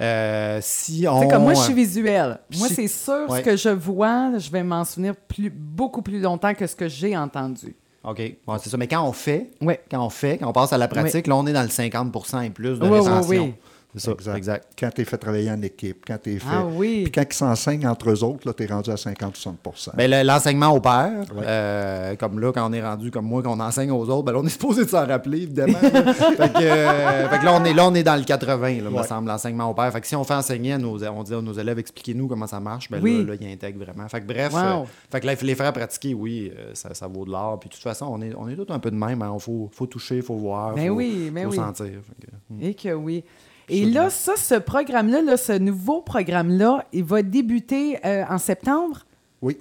Euh, 0.00 0.58
si 0.62 1.06
on. 1.08 1.28
Comme 1.28 1.42
moi, 1.42 1.54
je 1.54 1.60
suis 1.60 1.74
visuelle. 1.74 2.38
Moi, 2.56 2.68
c'est 2.68 2.86
sûr, 2.88 3.26
Ouais. 3.28 3.38
ce 3.40 3.44
que 3.44 3.56
je 3.56 3.68
vois, 3.70 4.38
je 4.38 4.50
vais 4.50 4.62
m'en 4.62 4.84
souvenir 4.84 5.14
plus, 5.16 5.50
beaucoup 5.50 6.02
plus 6.02 6.20
longtemps 6.20 6.54
que 6.54 6.66
ce 6.66 6.76
que 6.76 6.88
j'ai 6.88 7.16
entendu. 7.16 7.74
OK. 8.04 8.18
Ouais, 8.18 8.36
c'est 8.60 8.70
ça. 8.70 8.76
Mais 8.76 8.86
quand 8.86 9.02
on 9.02 9.12
fait, 9.12 9.50
Ouais. 9.60 9.80
quand 9.90 10.04
on 10.04 10.08
fait, 10.10 10.38
quand 10.38 10.48
on 10.48 10.52
passe 10.52 10.72
à 10.72 10.78
la 10.78 10.86
pratique, 10.88 11.26
là, 11.26 11.36
on 11.36 11.46
est 11.46 11.52
dans 11.52 11.62
le 11.62 11.68
50% 11.68 12.40
et 12.42 12.50
plus 12.50 12.78
de 12.78 12.84
Oui, 12.84 12.90
oui, 12.92 12.98
rétention. 13.00 13.54
C'est 13.98 14.06
ça, 14.06 14.12
Exact. 14.12 14.36
exact. 14.36 14.66
Quand 14.78 14.90
tu 14.94 15.00
es 15.02 15.04
fait 15.04 15.18
travailler 15.18 15.50
en 15.50 15.60
équipe, 15.62 16.04
quand 16.06 16.18
tu 16.22 16.34
es 16.34 16.38
fait. 16.38 16.46
Ah 16.50 16.64
oui. 16.64 17.02
Puis 17.04 17.12
quand 17.12 17.24
ils 17.28 17.34
s'enseignent 17.34 17.86
entre 17.86 18.10
eux 18.10 18.24
autres, 18.24 18.52
tu 18.52 18.62
es 18.62 18.66
rendu 18.66 18.90
à 18.90 18.96
50-60 18.96 19.90
Ben, 19.96 20.10
le- 20.10 20.22
l'enseignement 20.26 20.68
au 20.74 20.80
Ouais. 20.80 21.44
euh, 21.44 22.16
comme 22.16 22.38
là, 22.40 22.52
quand 22.52 22.68
on 22.68 22.72
est 22.72 22.82
rendu 22.82 23.10
comme 23.10 23.26
moi, 23.26 23.42
qu'on 23.42 23.58
enseigne 23.60 23.90
aux 23.90 24.08
autres, 24.08 24.22
ben 24.24 24.32
là, 24.32 24.38
on 24.42 24.46
est 24.46 24.48
supposé 24.58 24.84
de 24.84 24.90
s'en 24.90 25.06
rappeler, 25.06 25.42
évidemment. 25.42 25.78
fait, 25.78 26.52
que, 26.52 26.62
euh, 26.62 27.28
fait 27.28 27.38
que 27.38 27.44
là, 27.44 27.58
on 27.60 27.64
est, 27.64 27.74
là, 27.74 27.86
on 27.86 27.94
est 27.94 28.02
dans 28.02 28.16
le 28.16 28.24
80, 28.24 28.82
là, 28.82 28.90
me 28.90 29.02
semble, 29.02 29.28
l'enseignement 29.28 29.70
au 29.70 29.74
pair. 29.74 29.92
Fait 29.92 30.00
que 30.00 30.06
si 30.06 30.16
on 30.16 30.24
fait 30.24 30.34
enseigner 30.34 30.72
à 30.74 30.78
nos, 30.78 31.02
on 31.04 31.22
dit 31.22 31.34
à 31.34 31.40
nos 31.42 31.52
élèves, 31.52 31.78
expliquez-nous 31.78 32.28
comment 32.28 32.46
ça 32.46 32.60
marche, 32.60 32.90
ben 32.90 33.00
Oui. 33.02 33.18
là, 33.24 33.34
là, 33.34 33.38
ils 33.40 33.52
intègrent 33.52 33.84
vraiment. 33.84 34.08
Fait 34.08 34.20
que 34.20 34.26
bref, 34.26 34.52
Wow. 34.52 34.58
euh, 34.60 34.84
fait 35.10 35.20
que 35.20 35.26
là, 35.26 35.32
il 35.32 35.36
faut 35.38 35.46
les 35.46 35.54
faire 35.54 35.72
pratiquer, 35.72 36.14
oui, 36.14 36.52
euh, 36.56 36.70
ça, 36.74 36.94
ça 36.94 37.06
vaut 37.06 37.24
de 37.24 37.30
l'or. 37.30 37.58
Puis 37.60 37.68
de 37.68 37.74
toute 37.74 37.82
façon, 37.82 38.06
on 38.10 38.20
est, 38.22 38.32
on 38.36 38.48
est 38.48 38.54
tous 38.56 38.72
un 38.72 38.78
peu 38.78 38.90
de 38.90 38.96
même. 38.96 39.24
Il 39.34 39.40
faut, 39.40 39.68
faut 39.72 39.86
toucher, 39.86 40.16
il 40.16 40.22
faut 40.22 40.36
voir, 40.36 40.74
Ben 40.74 40.88
faut, 40.88 40.94
oui, 40.94 41.30
ben 41.32 41.44
faut 41.44 41.50
oui. 41.50 41.56
sentir. 41.56 41.86
Que, 41.86 42.54
hmm. 42.54 42.62
Et 42.62 42.74
que 42.74 42.92
oui. 42.94 43.24
Et 43.70 43.84
là, 43.84 44.10
ça, 44.10 44.32
ce 44.36 44.54
programme-là, 44.54 45.22
là, 45.22 45.36
ce 45.36 45.52
nouveau 45.52 46.00
programme-là, 46.00 46.84
il 46.92 47.04
va 47.04 47.22
débuter 47.22 47.98
euh, 48.04 48.24
en 48.28 48.38
septembre? 48.38 49.04
Oui. 49.42 49.58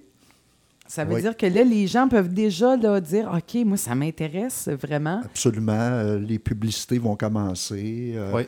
Ça 0.87 1.03
veut 1.03 1.15
Oui. 1.15 1.21
dire 1.21 1.35
que 1.35 1.45
là, 1.45 1.63
les 1.63 1.85
gens 1.87 2.07
peuvent 2.07 2.33
déjà 2.33 2.77
là, 2.77 3.01
dire 3.01 3.29
OK, 3.35 3.61
moi, 3.65 3.75
ça 3.77 3.93
m'intéresse 3.95 4.69
vraiment. 4.69 5.21
Absolument. 5.25 5.73
Euh, 5.73 6.17
les 6.19 6.39
publicités 6.39 6.97
vont 6.97 7.15
commencer. 7.17 8.13
Euh, 8.15 8.31
Oui. 8.33 8.43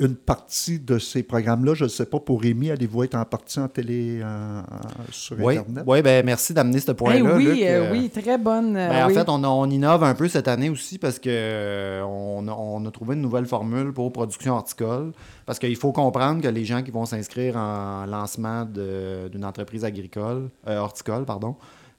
Une 0.00 0.14
partie 0.14 0.78
de 0.78 0.96
ces 1.00 1.24
programmes-là, 1.24 1.74
je 1.74 1.82
ne 1.82 1.88
sais 1.88 2.06
pas, 2.06 2.20
pour 2.20 2.40
Rémi, 2.40 2.70
allez-vous 2.70 3.02
être 3.02 3.16
en 3.16 3.24
partie 3.24 3.58
en 3.58 3.66
télé 3.66 4.22
en- 4.22 4.60
en- 4.60 4.64
sur 5.10 5.36
Oui, 5.40 5.58
Internet? 5.58 5.82
oui, 5.88 6.02
ben 6.02 6.24
merci 6.24 6.54
d'amener 6.54 6.78
ce 6.78 6.92
point-là. 6.92 7.34
oui, 7.36 7.44
Luc. 7.44 7.58
euh, 7.62 7.84
Euh, 7.86 7.92
oui, 7.92 8.08
très 8.08 8.38
bonne. 8.38 8.76
euh, 8.76 8.88
Ben, 8.88 9.06
En 9.06 9.08
fait, 9.08 9.28
on, 9.28 9.68
innove 9.68 10.04
un 10.04 10.14
peu 10.14 10.28
cette 10.28 10.46
année 10.46 10.70
aussi 10.70 10.98
parce 10.98 11.18
que 11.18 11.28
euh, 11.28 12.02
on, 12.04 12.86
a, 12.86 12.90
trouvé 12.92 13.16
une 13.16 13.22
nouvelle 13.22 13.46
formule 13.46 13.92
pour 13.92 14.12
production 14.12 14.54
horticole. 14.54 15.10
Parce 15.46 15.58
qu'il 15.58 15.74
faut 15.74 15.90
comprendre 15.90 16.42
que 16.42 16.48
les 16.48 16.64
gens 16.64 16.82
qui 16.82 16.92
vont 16.92 17.04
s'inscrire 17.04 17.56
en 17.56 18.06
lancement 18.06 18.66
d'une 18.66 19.44
entreprise 19.44 19.84
agricole, 19.84 20.48
euh, 20.68 20.78
horticole, 20.78 21.24
pardon, 21.24 21.56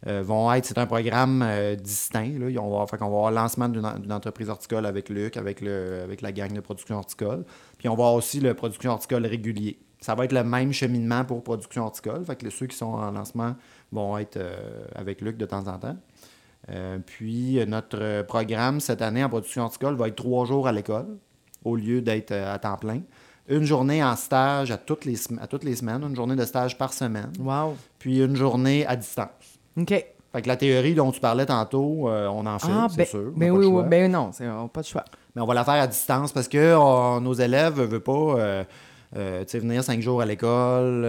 euh, 0.08 0.22
vont 0.24 0.52
être. 0.54 0.66
C'est 0.66 0.78
un 0.78 0.86
programme 0.86 1.42
euh, 1.46 1.76
distinct. 1.76 2.38
Là. 2.40 2.86
Fait 2.88 2.98
qu'on 2.98 3.10
va 3.10 3.16
avoir 3.18 3.30
le 3.32 3.36
lancement 3.36 3.68
d'une 3.70 3.86
en- 3.86 4.00
d'une 4.00 4.14
entreprise 4.14 4.50
horticole 4.50 4.86
avec 4.86 5.10
Luc, 5.10 5.36
avec, 5.38 5.62
le, 5.62 6.02
avec 6.04 6.22
la 6.22 6.32
gang 6.32 6.52
de 6.54 6.62
production 6.62 6.98
horticole. 6.98 7.44
Puis 7.78 7.88
on 7.90 7.96
va 7.96 8.04
avoir 8.04 8.14
aussi 8.14 8.40
le 8.40 8.54
production 8.54 8.92
horticole 8.92 9.26
régulier. 9.26 9.80
Ça 10.02 10.16
va 10.16 10.24
être 10.26 10.32
le 10.32 10.44
même 10.46 10.72
cheminement 10.72 11.26
pour 11.26 11.44
production 11.44 11.86
horticole. 11.86 12.24
Fait 12.24 12.38
que 12.38 12.50
ceux 12.50 12.68
qui 12.68 12.78
sont 12.78 12.86
en 12.94 13.12
lancement 13.12 13.56
vont 13.92 14.18
être 14.18 14.38
euh, 14.38 14.86
avec 14.96 15.20
Luc 15.22 15.36
de 15.38 15.46
temps 15.46 15.68
en 15.68 15.78
temps. 15.78 15.98
Puis, 17.06 17.60
notre 17.68 18.22
programme 18.24 18.80
cette 18.80 19.02
année 19.02 19.24
en 19.24 19.30
production 19.30 19.64
horticole 19.64 19.96
va 19.96 20.08
être 20.10 20.16
trois 20.16 20.46
jours 20.46 20.68
à 20.68 20.72
l'école 20.72 21.18
au 21.64 21.76
lieu 21.76 22.02
d'être 22.02 22.32
à 22.32 22.60
temps 22.60 22.78
plein. 22.78 23.02
Une 23.48 23.64
journée 23.64 24.04
en 24.04 24.16
stage 24.16 24.70
à 24.70 24.78
toutes, 24.78 25.06
les, 25.06 25.16
à 25.42 25.48
toutes 25.48 25.64
les 25.64 25.76
semaines, 25.76 26.04
une 26.04 26.16
journée 26.16 26.36
de 26.36 26.46
stage 26.46 26.78
par 26.78 26.94
semaine, 26.94 27.32
Wow. 27.40 27.76
puis 27.98 28.20
une 28.24 28.36
journée 28.36 28.86
à 28.86 28.96
distance. 28.96 29.30
OK. 29.80 30.06
Fait 30.32 30.42
que 30.44 30.48
la 30.48 30.58
théorie 30.58 30.94
dont 30.94 31.12
tu 31.12 31.20
parlais 31.20 31.46
tantôt, 31.48 32.08
euh, 32.08 32.28
on 32.28 32.46
en 32.46 32.60
fait, 32.60 32.68
Ah, 32.72 32.86
c'est 32.90 32.98
ben, 32.98 33.06
sûr. 33.08 33.32
ben 33.36 33.50
oui, 33.52 33.66
oui, 33.66 33.84
ben 33.88 34.12
non, 34.12 34.30
c'est 34.32 34.48
on 34.48 34.68
pas 34.68 34.82
de 34.82 34.86
choix. 34.86 35.04
Mais 35.36 35.42
on 35.42 35.48
va 35.48 35.56
la 35.56 35.64
faire 35.64 35.74
à 35.82 35.88
distance 35.88 36.32
parce 36.32 36.48
que 36.48 36.58
euh, 36.58 37.20
nos 37.20 37.34
élèves 37.34 37.80
ne 37.80 37.86
veulent 37.86 38.00
pas 38.00 38.12
euh, 38.12 38.64
euh, 39.18 39.44
venir 39.52 39.84
cinq 39.84 40.02
jours 40.02 40.22
à 40.22 40.26
l'école. 40.28 41.08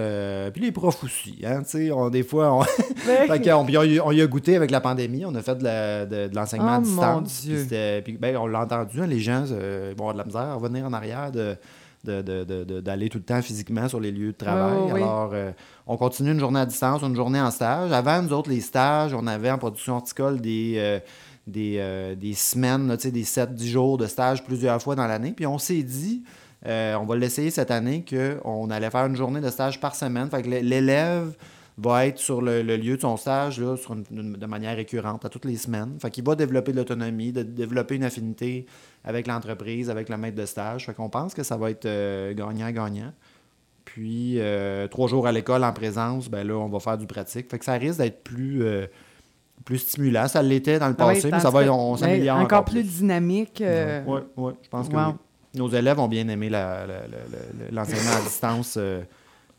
puis 0.55 0.63
les 0.63 0.73
profs 0.73 1.05
aussi. 1.05 1.39
Hein, 1.45 1.61
on, 1.95 2.09
des 2.09 2.23
fois, 2.23 2.51
on, 2.55 2.63
fait 2.65 3.27
puis 3.41 3.53
on, 3.53 3.67
y- 3.85 4.01
on 4.01 4.11
y 4.11 4.23
a 4.23 4.27
goûté 4.27 4.57
avec 4.57 4.71
la 4.71 4.81
pandémie. 4.81 5.27
On 5.27 5.35
a 5.35 5.43
fait 5.43 5.57
de, 5.57 5.65
la- 5.65 6.07
de- 6.07 6.29
de 6.29 6.35
l'enseignement 6.35 6.79
Oh, 6.83 7.03
à 7.03 7.15
mon 7.15 7.21
distance. 7.21 7.43
Dieu. 7.43 7.67
Puis 8.03 8.17
ben, 8.17 8.39
on 8.39 8.47
l'a 8.47 8.61
entendu, 8.63 9.03
hein, 9.03 9.07
les 9.07 9.21
gens 9.21 9.45
vont 9.45 10.09
avoir 10.09 10.15
de 10.15 10.19
la 10.19 10.25
misère 10.25 10.41
à 10.41 10.55
revenir 10.55 10.87
en 10.87 10.95
arrière 10.95 11.31
de 11.31 11.57
de- 12.05 12.23
de- 12.23 12.45
de- 12.45 12.65
de- 12.65 12.81
d'aller 12.81 13.09
tout 13.09 13.19
le 13.19 13.25
temps 13.25 13.43
physiquement 13.43 13.89
sur 13.89 14.01
les 14.01 14.11
lieux 14.11 14.33
de 14.33 14.37
travail. 14.37 14.93
Ouais. 14.93 15.03
Alors, 15.03 15.31
euh, 15.35 15.53
on 15.87 15.97
continue 15.97 16.33
une 16.33 16.41
journée 16.41 16.61
à 16.61 16.67
distance, 16.67 17.03
une 17.03 17.15
journée 17.17 17.41
en 17.41 17.51
stage. 17.51 17.93
Avant, 17.93 18.23
nous 18.23 18.33
autres, 18.33 18.51
les 18.51 18.61
stages, 18.61 19.13
on 19.15 19.27
avait 19.27 19.51
en 19.51 19.59
production 19.59 19.97
horticole 19.97 20.41
des, 20.41 20.75
euh, 20.79 20.99
des, 21.47 21.77
euh, 21.79 22.15
des 22.15 22.35
semaines, 22.35 22.89
là, 22.89 22.97
des 22.97 23.25
7-10 23.25 23.69
jours 23.69 23.99
de 23.99 24.07
stage 24.07 24.45
plusieurs 24.45 24.81
fois 24.81 24.95
dans 24.95 25.07
l'année. 25.07 25.33
Puis 25.33 25.47
on 25.47 25.59
s'est 25.59 25.83
dit, 25.83 26.23
euh, 26.67 26.95
on 26.97 27.05
va 27.07 27.17
l'essayer 27.17 27.51
cette 27.51 27.71
année, 27.71 28.05
qu'on 28.09 28.71
allait 28.71 28.91
faire 28.91 29.07
une 29.07 29.17
journée 29.17 29.41
de 29.41 29.51
stage 29.51 29.81
par 29.81 29.95
semaine. 29.95 30.29
Fait 30.31 30.43
que 30.43 30.49
l'élève 30.49 31.35
va 31.83 32.07
être 32.07 32.19
sur 32.19 32.43
le, 32.43 32.63
le 32.63 32.77
lieu 32.77 32.97
de 32.97 33.01
son 33.01 33.17
stage 33.17 33.61
là, 33.61 33.77
sur 33.77 33.93
une- 33.95 34.05
une- 34.11 34.33
de 34.35 34.47
manière 34.47 34.77
récurrente 34.77 35.25
à 35.25 35.29
toutes 35.29 35.45
les 35.45 35.57
semaines. 35.57 35.97
Fait 36.01 36.11
qu'il 36.11 36.25
va 36.25 36.35
développer 36.35 36.73
de 36.73 36.77
l'autonomie, 36.77 37.33
de, 37.33 37.43
développer 37.43 37.97
une 37.97 38.05
affinité 38.05 38.67
avec 39.05 39.27
l'entreprise, 39.27 39.89
avec 39.91 40.09
le 40.09 40.17
maître 40.17 40.37
de 40.37 40.47
stage. 40.47 40.87
Fait 40.87 40.95
qu'on 40.95 41.09
pense 41.09 41.33
que 41.35 41.43
ça 41.43 41.57
va 41.57 41.71
être 41.71 41.87
euh, 41.87 42.35
gagnant-gagnant. 42.35 43.13
Puis, 43.85 44.35
euh, 44.39 44.87
trois 44.89 45.09
jours 45.09 45.27
à 45.27 45.33
l'école 45.33 45.65
en 45.65 45.73
présence, 45.73 46.29
ben 46.29 46.47
là, 46.47 46.55
on 46.55 46.69
va 46.69 46.79
faire 46.81 46.99
du 46.99 47.07
pratique. 47.07 47.51
Fait 47.51 47.59
que 47.59 47.65
ça 47.65 47.73
risque 47.75 47.99
d'être 47.99 48.23
plus, 48.23 48.63
euh, 48.63 48.87
plus 49.65 49.79
stimulant. 49.79 50.29
Ça 50.29 50.43
l'était 50.43 50.79
dans 50.79 50.89
le 50.89 50.95
Ah 50.99 51.09
oui, 51.09 51.15
passé, 51.15 51.31
mais 51.31 51.41
ça 51.41 51.51
va 51.51 51.61
on 51.73 51.97
s'améliore 51.97 52.39
encore, 52.39 52.65
plus 52.65 52.85
dynamique. 52.85 53.61
euh, 53.61 54.03
oui, 54.07 54.21
oui, 54.37 54.53
je 54.63 54.69
pense 54.69 54.89
que 54.89 54.95
oui. 54.95 55.03
Nos 55.55 55.69
élèves 55.69 55.99
ont 55.99 56.07
bien 56.07 56.29
aimé 56.29 56.49
l'enseignement 56.51 58.13
à 58.17 58.21
distance 58.23 58.75
euh, 58.77 59.03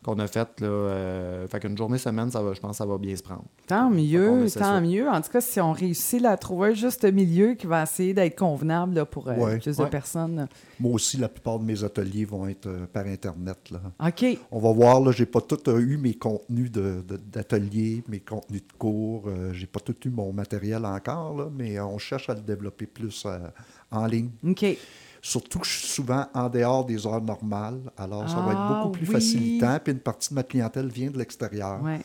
qu'on 0.04 0.18
a. 0.18 0.26
Là, 0.26 0.46
euh, 0.60 1.46
fait 1.48 1.60
qu'une 1.60 1.76
journée 1.76 1.98
semaine, 1.98 2.30
ça 2.30 2.42
va, 2.42 2.52
je 2.52 2.60
pense 2.60 2.72
que 2.72 2.76
ça 2.78 2.86
va 2.86 2.98
bien 2.98 3.14
se 3.14 3.22
prendre. 3.22 3.44
Tant 3.66 3.90
mieux, 3.90 4.46
tant 4.52 4.60
ça. 4.60 4.80
mieux. 4.80 5.08
En 5.08 5.20
tout 5.20 5.30
cas, 5.30 5.40
si 5.40 5.60
on 5.60 5.72
réussit 5.72 6.20
là, 6.20 6.30
à 6.32 6.36
trouver 6.36 6.70
un 6.70 6.74
juste 6.74 7.04
milieu 7.04 7.54
qui 7.54 7.66
va 7.66 7.82
essayer 7.82 8.14
d'être 8.14 8.36
convenable 8.38 8.94
là, 8.94 9.04
pour 9.04 9.28
euh, 9.28 9.34
Ouais. 9.36 9.58
plus 9.58 9.76
de 9.76 9.84
personnes. 9.84 10.48
Moi 10.80 10.92
aussi, 10.92 11.16
la 11.18 11.28
plupart 11.28 11.58
de 11.58 11.64
mes 11.64 11.84
ateliers 11.84 12.24
vont 12.24 12.46
être 12.48 12.66
euh, 12.66 12.86
par 12.92 13.06
Internet. 13.06 13.58
Là. 13.70 13.80
OK. 14.08 14.38
On 14.50 14.58
va 14.58 14.72
voir, 14.72 15.00
là, 15.00 15.12
j'ai 15.12 15.26
pas 15.26 15.40
tout 15.40 15.58
euh, 15.68 15.78
eu 15.78 15.96
mes 15.98 16.14
contenus 16.14 16.70
de- 16.72 17.02
de- 17.06 17.16
d'atelier, 17.16 18.02
mes 18.08 18.20
contenus 18.20 18.62
de 18.66 18.72
cours. 18.78 19.24
euh, 19.26 19.52
j'ai 19.52 19.66
pas 19.66 19.80
tout 19.80 19.96
eu 20.04 20.10
mon 20.10 20.32
matériel 20.32 20.84
encore, 20.84 21.36
là, 21.36 21.48
mais 21.56 21.78
on 21.80 21.98
cherche 21.98 22.28
à 22.30 22.34
le 22.34 22.40
développer 22.40 22.86
plus 22.86 23.24
euh, 23.26 23.38
en 23.90 24.06
ligne. 24.06 24.30
OK. 24.46 24.64
Surtout 25.24 25.60
que 25.60 25.66
je 25.66 25.70
suis 25.78 25.86
souvent 25.88 26.26
en 26.34 26.48
dehors 26.48 26.84
des 26.84 27.06
heures 27.06 27.22
normales, 27.22 27.78
alors 27.96 28.28
ça 28.28 28.40
va 28.40 28.52
être 28.52 28.60
Ah, 28.60 28.74
beaucoup 28.82 28.90
plus 28.92 29.06
oui. 29.06 29.12
facilitant. 29.12 29.78
Puis 29.82 29.92
une 29.92 30.00
partie 30.00 30.30
de 30.30 30.34
ma 30.34 30.42
clientèle 30.42 30.88
vient 30.88 31.10
de 31.10 31.18
l'extérieur. 31.18 31.80
Ouais. 31.82 32.00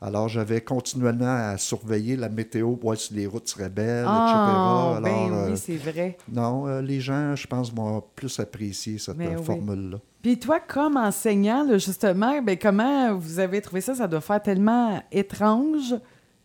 Alors 0.00 0.28
j'avais 0.28 0.60
continuellement 0.62 1.50
à 1.52 1.58
surveiller 1.58 2.16
la 2.16 2.28
météo, 2.30 2.74
voir 2.76 2.96
si 2.96 3.12
les 3.14 3.26
routes 3.26 3.48
seraient 3.48 3.68
belles, 3.68 4.04
Ah, 4.08 4.96
etc. 4.96 5.02
ben 5.02 5.10
Alors, 5.10 5.46
oui, 5.48 5.52
euh, 5.52 5.56
c'est 5.56 5.76
vrai. 5.76 6.16
non, 6.32 6.66
euh, 6.66 6.80
les 6.82 7.00
gens, 7.00 7.34
je 7.36 7.46
pense, 7.46 7.72
vont 7.72 8.02
plus 8.14 8.38
apprécier 8.40 8.98
cette 8.98 9.20
euh, 9.20 9.36
oui. 9.38 9.44
formule-là. 9.44 9.98
Puis 10.22 10.38
toi, 10.38 10.58
comme 10.60 10.96
enseignant, 10.96 11.62
là, 11.62 11.78
justement, 11.78 12.40
ben, 12.42 12.58
comment 12.60 13.14
vous 13.14 13.38
avez 13.38 13.60
trouvé 13.60 13.80
ça? 13.80 13.94
Ça 13.94 14.06
doit 14.08 14.20
faire 14.20 14.42
tellement 14.42 15.02
étrange. 15.12 15.94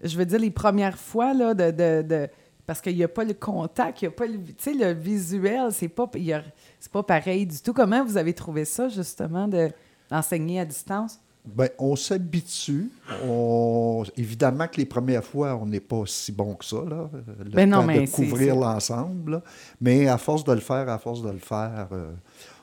Je 0.04 0.18
veux 0.18 0.26
dire, 0.26 0.40
les 0.40 0.52
premières 0.52 0.98
fois, 0.98 1.34
là, 1.34 1.54
de... 1.54 1.72
de- 1.72 2.02
de- 2.08 2.28
parce 2.66 2.82
qu'il 2.82 2.96
n'y 2.96 3.04
a 3.04 3.08
pas 3.08 3.24
le 3.24 3.34
contact, 3.34 4.02
il 4.02 4.06
n'y 4.06 4.10
a 4.10 4.12
pas 4.12 4.28
le... 4.28 4.40
Le 4.66 4.94
visuel, 4.94 5.72
c'est 5.72 5.88
pas, 5.90 6.10
y 6.16 6.34
a- 6.34 6.44
pas 6.92 7.04
pareil 7.04 7.46
du 7.46 7.60
tout. 7.62 7.74
Comment 7.74 8.04
vous 8.06 8.18
avez 8.18 8.34
trouvé 8.34 8.66
ça, 8.66 8.90
justement, 8.90 9.48
de, 9.48 9.70
d'enseigner 10.10 10.60
à 10.60 10.66
distance? 10.66 11.20
Ben, 11.44 11.70
on 11.80 11.96
s'habitue. 11.96 12.90
On... 13.26 14.04
Évidemment 14.16 14.68
que 14.68 14.78
les 14.78 14.86
premières 14.86 15.24
fois, 15.24 15.56
on 15.60 15.66
n'est 15.66 15.80
pas 15.80 16.04
si 16.06 16.32
bon 16.32 16.54
que 16.54 16.64
ça, 16.66 16.84
là, 16.88 17.10
le 17.44 17.50
Ben 17.50 17.68
non, 17.70 17.80
temps 17.82 17.88
mais 17.88 18.06
de 18.06 18.12
couvrir 18.12 18.56
l'ensemble. 18.56 19.42
Mais 19.80 20.08
à 20.08 20.18
force 20.20 20.44
de 20.44 20.54
le 20.54 20.60
faire, 20.60 20.88
à 20.88 21.00
force 21.00 21.24
de 21.24 21.32
le 21.32 21.40
faire, 21.40 21.88
euh, 21.92 22.12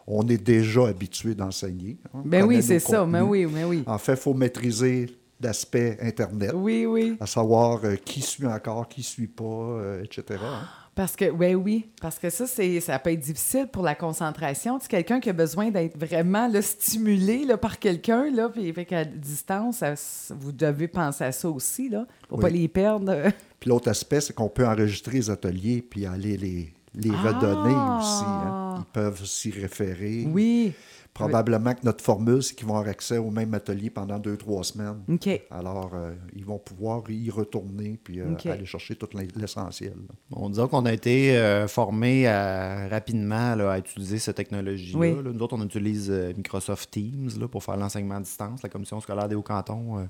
on 0.07 0.27
est 0.29 0.43
déjà 0.43 0.87
habitué 0.87 1.35
d'enseigner. 1.35 1.99
On 2.15 2.21
Ben 2.21 2.45
oui, 2.45 2.63
c'est 2.63 2.79
ça. 2.79 3.05
Mais 3.05 3.21
oui, 3.21 3.47
mais 3.47 3.65
oui. 3.65 3.83
En 3.87 3.99
fait, 3.99 4.13
il 4.13 4.19
faut 4.19 4.35
maîtriser 4.35 5.07
l'aspect 5.41 5.97
Internet, 6.01 6.53
Oui, 6.55 6.87
oui. 6.87 7.17
à 7.21 7.27
savoir 7.27 7.81
euh, 7.85 7.95
qui 7.97 8.21
suit 8.21 8.47
encore, 8.47 8.89
qui 8.89 9.03
suit 9.03 9.27
pas, 9.29 9.45
euh, 9.45 10.03
etc. 10.05 10.41
hein. 10.43 10.63
Parce 10.95 11.15
que, 11.15 11.31
oui, 11.31 11.55
oui. 11.55 11.89
Parce 12.03 12.19
que 12.19 12.29
ça, 12.29 12.45
c'est, 12.49 12.81
ça 12.81 12.99
peut 12.99 13.13
être 13.13 13.21
difficile 13.21 13.69
pour 13.69 13.85
la 13.85 13.95
concentration. 13.95 14.81
Tu 14.81 14.89
quelqu'un 14.89 15.21
qui 15.21 15.31
a 15.31 15.33
besoin 15.33 15.71
d'être 15.71 15.97
vraiment 15.97 16.49
là, 16.49 16.61
stimulé 16.61 17.45
là, 17.45 17.57
par 17.57 17.79
quelqu'un, 17.79 18.29
là, 18.33 18.49
puis 18.49 18.73
fait 18.73 18.85
qu'à 18.85 19.05
distance, 19.05 19.77
ça- 19.77 19.95
vous 20.35 20.51
devez 20.51 20.89
penser 20.89 21.23
à 21.23 21.31
ça 21.31 21.49
aussi, 21.49 21.89
là, 21.89 22.05
pour 22.29 22.39
Oui. 22.39 22.43
pas 22.43 22.49
les 22.51 22.67
perdre. 22.67 23.15
Puis 23.61 23.71
l'autre 23.71 23.89
aspect, 23.89 24.21
c'est 24.21 24.33
qu'on 24.35 24.49
peut 24.49 24.67
enregistrer 24.67 25.13
les 25.19 25.31
ateliers 25.31 25.83
puis 25.83 26.05
aller 26.05 26.37
les, 26.37 26.73
les 26.99 27.11
Ah! 27.15 27.29
redonner 27.29 27.75
aussi. 28.01 28.25
hein. 28.27 28.75
Ils 28.81 28.93
peuvent 28.93 29.25
s'y 29.25 29.51
référer. 29.51 30.27
oui. 30.33 30.73
Probablement 31.15 31.75
que 31.75 31.81
notre 31.83 32.05
formule, 32.05 32.41
c'est 32.45 32.55
qu'ils 32.55 32.67
vont 32.69 32.77
avoir 32.77 32.89
accès 32.91 33.19
au 33.19 33.29
même 33.33 33.53
atelier 33.53 33.91
pendant 33.91 34.21
deux, 34.21 34.37
trois 34.37 34.63
semaines. 34.63 35.03
OK. 35.09 35.29
Alors, 35.51 35.91
euh, 35.95 36.13
ils 36.37 36.45
vont 36.45 36.59
pouvoir 36.61 37.03
y 37.11 37.29
retourner 37.29 37.99
puis 38.05 38.21
euh, 38.21 38.37
aller 38.45 38.65
chercher 38.67 38.95
tout 38.95 39.09
l'essentiel. 39.35 39.97
On 40.31 40.49
disait 40.49 40.69
qu'on 40.69 40.87
a 40.87 40.93
été 40.93 41.37
euh, 41.37 41.67
formés 41.67 42.29
à- 42.29 42.87
rapidement 42.87 43.57
là, 43.57 43.73
à 43.73 43.79
utiliser 43.79 44.21
cette 44.21 44.37
technologie-là. 44.37 44.99
Oui. 45.01 45.15
là. 45.17 45.33
Nous 45.33 45.43
autres, 45.43 45.57
on 45.59 45.65
utilise 45.65 46.09
euh, 46.09 46.33
Microsoft 46.37 46.89
Teams 46.93 47.31
là, 47.41 47.49
pour 47.49 47.65
faire 47.65 47.77
l'enseignement 47.77 48.17
à 48.17 48.21
distance. 48.21 48.63
La 48.63 48.69
commission 48.69 49.01
scolaire 49.01 49.29
des 49.29 49.35
Hauts-Cantons 49.35 49.99
euh, 49.99 50.05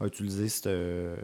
a 0.00 0.06
utilisé 0.06 0.48
cette, 0.48 0.68
euh, 0.68 1.16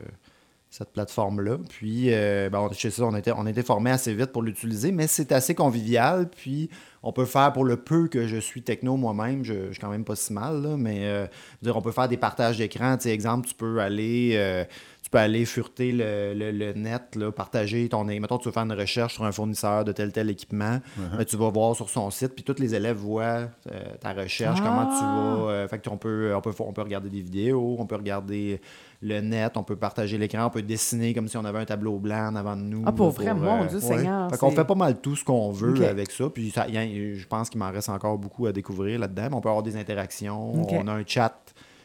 cette 0.72 0.90
plateforme-là. 0.94 1.58
Puis, 1.68 2.06
euh, 2.14 2.48
ben, 2.48 2.66
chez 2.72 2.90
ça, 2.90 3.04
on 3.04 3.14
était, 3.14 3.30
on 3.32 3.44
formés 3.62 3.90
assez 3.90 4.14
vite 4.14 4.32
pour 4.32 4.40
l'utiliser, 4.40 4.90
mais 4.90 5.06
c'est 5.06 5.30
assez 5.30 5.54
convivial. 5.54 6.30
Puis, 6.30 6.70
on 7.02 7.12
peut 7.12 7.26
faire 7.26 7.52
pour 7.52 7.66
le 7.66 7.76
peu 7.76 8.08
que 8.08 8.26
je 8.26 8.38
suis 8.38 8.62
techno 8.62 8.96
moi-même, 8.96 9.44
je, 9.44 9.70
suis 9.70 9.80
quand 9.80 9.90
même 9.90 10.04
pas 10.04 10.16
si 10.16 10.32
mal, 10.32 10.62
là, 10.62 10.76
mais 10.78 11.00
euh, 11.04 11.26
on 11.66 11.82
peut 11.82 11.92
faire 11.92 12.08
des 12.08 12.16
partages 12.16 12.56
d'écran. 12.56 12.96
Tu 12.96 13.02
sais, 13.02 13.10
exemple, 13.10 13.46
tu 13.46 13.54
peux 13.54 13.80
aller. 13.80 14.30
euh, 14.34 14.64
peux 15.12 15.18
aller 15.18 15.44
fureter 15.44 15.92
le, 15.92 16.34
le- 16.34 16.50
le 16.50 16.72
net, 16.72 17.14
là, 17.14 17.30
partager 17.30 17.88
ton. 17.88 18.02
Mettons, 18.04 18.38
tu 18.38 18.48
veux 18.48 18.52
faire 18.52 18.64
une 18.64 18.72
recherche 18.72 19.14
sur 19.14 19.24
un 19.24 19.30
fournisseur 19.32 19.84
de 19.84 19.92
tel 19.92 20.10
tel 20.12 20.28
équipement, 20.30 20.78
ben, 21.16 21.24
tu 21.24 21.36
vas 21.36 21.50
voir 21.50 21.76
sur 21.76 21.88
son 21.88 22.10
site, 22.10 22.34
puis 22.34 22.42
tous 22.42 22.58
les 22.60 22.74
élèves 22.74 22.96
voient 22.96 23.22
euh, 23.70 23.82
ta 24.00 24.12
recherche, 24.12 24.58
Ah! 24.60 24.66
comment 24.66 24.86
tu 24.86 25.04
vas. 25.04 25.50
euh, 25.52 25.68
fait 25.68 25.78
que 25.78 25.88
on 25.88 25.96
peut, 25.98 26.32
on, 26.34 26.40
peut, 26.40 26.52
on 26.58 26.72
peut 26.72 26.82
regarder 26.82 27.08
des 27.10 27.20
vidéos, 27.20 27.76
on 27.78 27.86
peut 27.86 27.94
regarder 27.96 28.60
le 29.04 29.20
net, 29.20 29.56
on 29.56 29.62
peut 29.64 29.76
partager 29.76 30.16
l'écran, 30.16 30.46
on 30.46 30.50
peut 30.50 30.62
dessiner 30.62 31.12
comme 31.12 31.28
si 31.28 31.36
on 31.36 31.44
avait 31.44 31.58
un 31.58 31.64
tableau 31.64 31.98
blanc 31.98 32.28
en 32.28 32.36
avant 32.36 32.56
de 32.56 32.62
nous. 32.62 32.82
Ah, 32.86 32.92
pour 32.92 33.06
là, 33.08 33.12
vrai, 33.12 33.34
mon 33.34 33.64
Dieu 33.66 33.78
ouais. 33.78 33.96
Seigneur. 33.96 34.30
fait 34.30 34.38
qu'on 34.38 34.50
fait 34.52 34.64
pas 34.64 34.74
mal 34.76 35.00
tout 35.00 35.16
ce 35.16 35.24
qu'on 35.24 35.50
veut 35.50 35.84
avec 35.86 36.10
ça. 36.10 36.30
Puis 36.30 36.50
ça, 36.50 36.68
y 36.68 36.76
a- 36.78 36.86
je 36.86 37.26
pense 37.26 37.50
qu'il 37.50 37.58
m'en 37.58 37.70
reste 37.70 37.88
encore 37.88 38.16
beaucoup 38.16 38.46
à 38.46 38.52
découvrir 38.52 38.98
là-dedans. 39.00 39.26
Mais 39.30 39.36
on 39.36 39.40
peut 39.40 39.48
avoir 39.48 39.62
des 39.64 39.76
interactions. 39.76 40.52
On 40.70 40.86
a 40.88 40.92
un 40.92 41.02
chat 41.06 41.34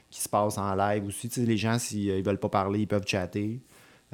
qui 0.10 0.22
se 0.22 0.30
passe 0.30 0.58
en 0.58 0.74
live 0.76 1.06
aussi. 1.06 1.30
Tu 1.30 1.42
sais, 1.42 1.46
les 1.48 1.58
gens, 1.58 1.78
s'ils 1.80 2.16
ne 2.18 2.22
veulent 2.24 2.40
pas 2.40 2.50
parler, 2.50 2.80
ils 2.82 2.88
peuvent 2.88 3.06
chatter. 3.06 3.60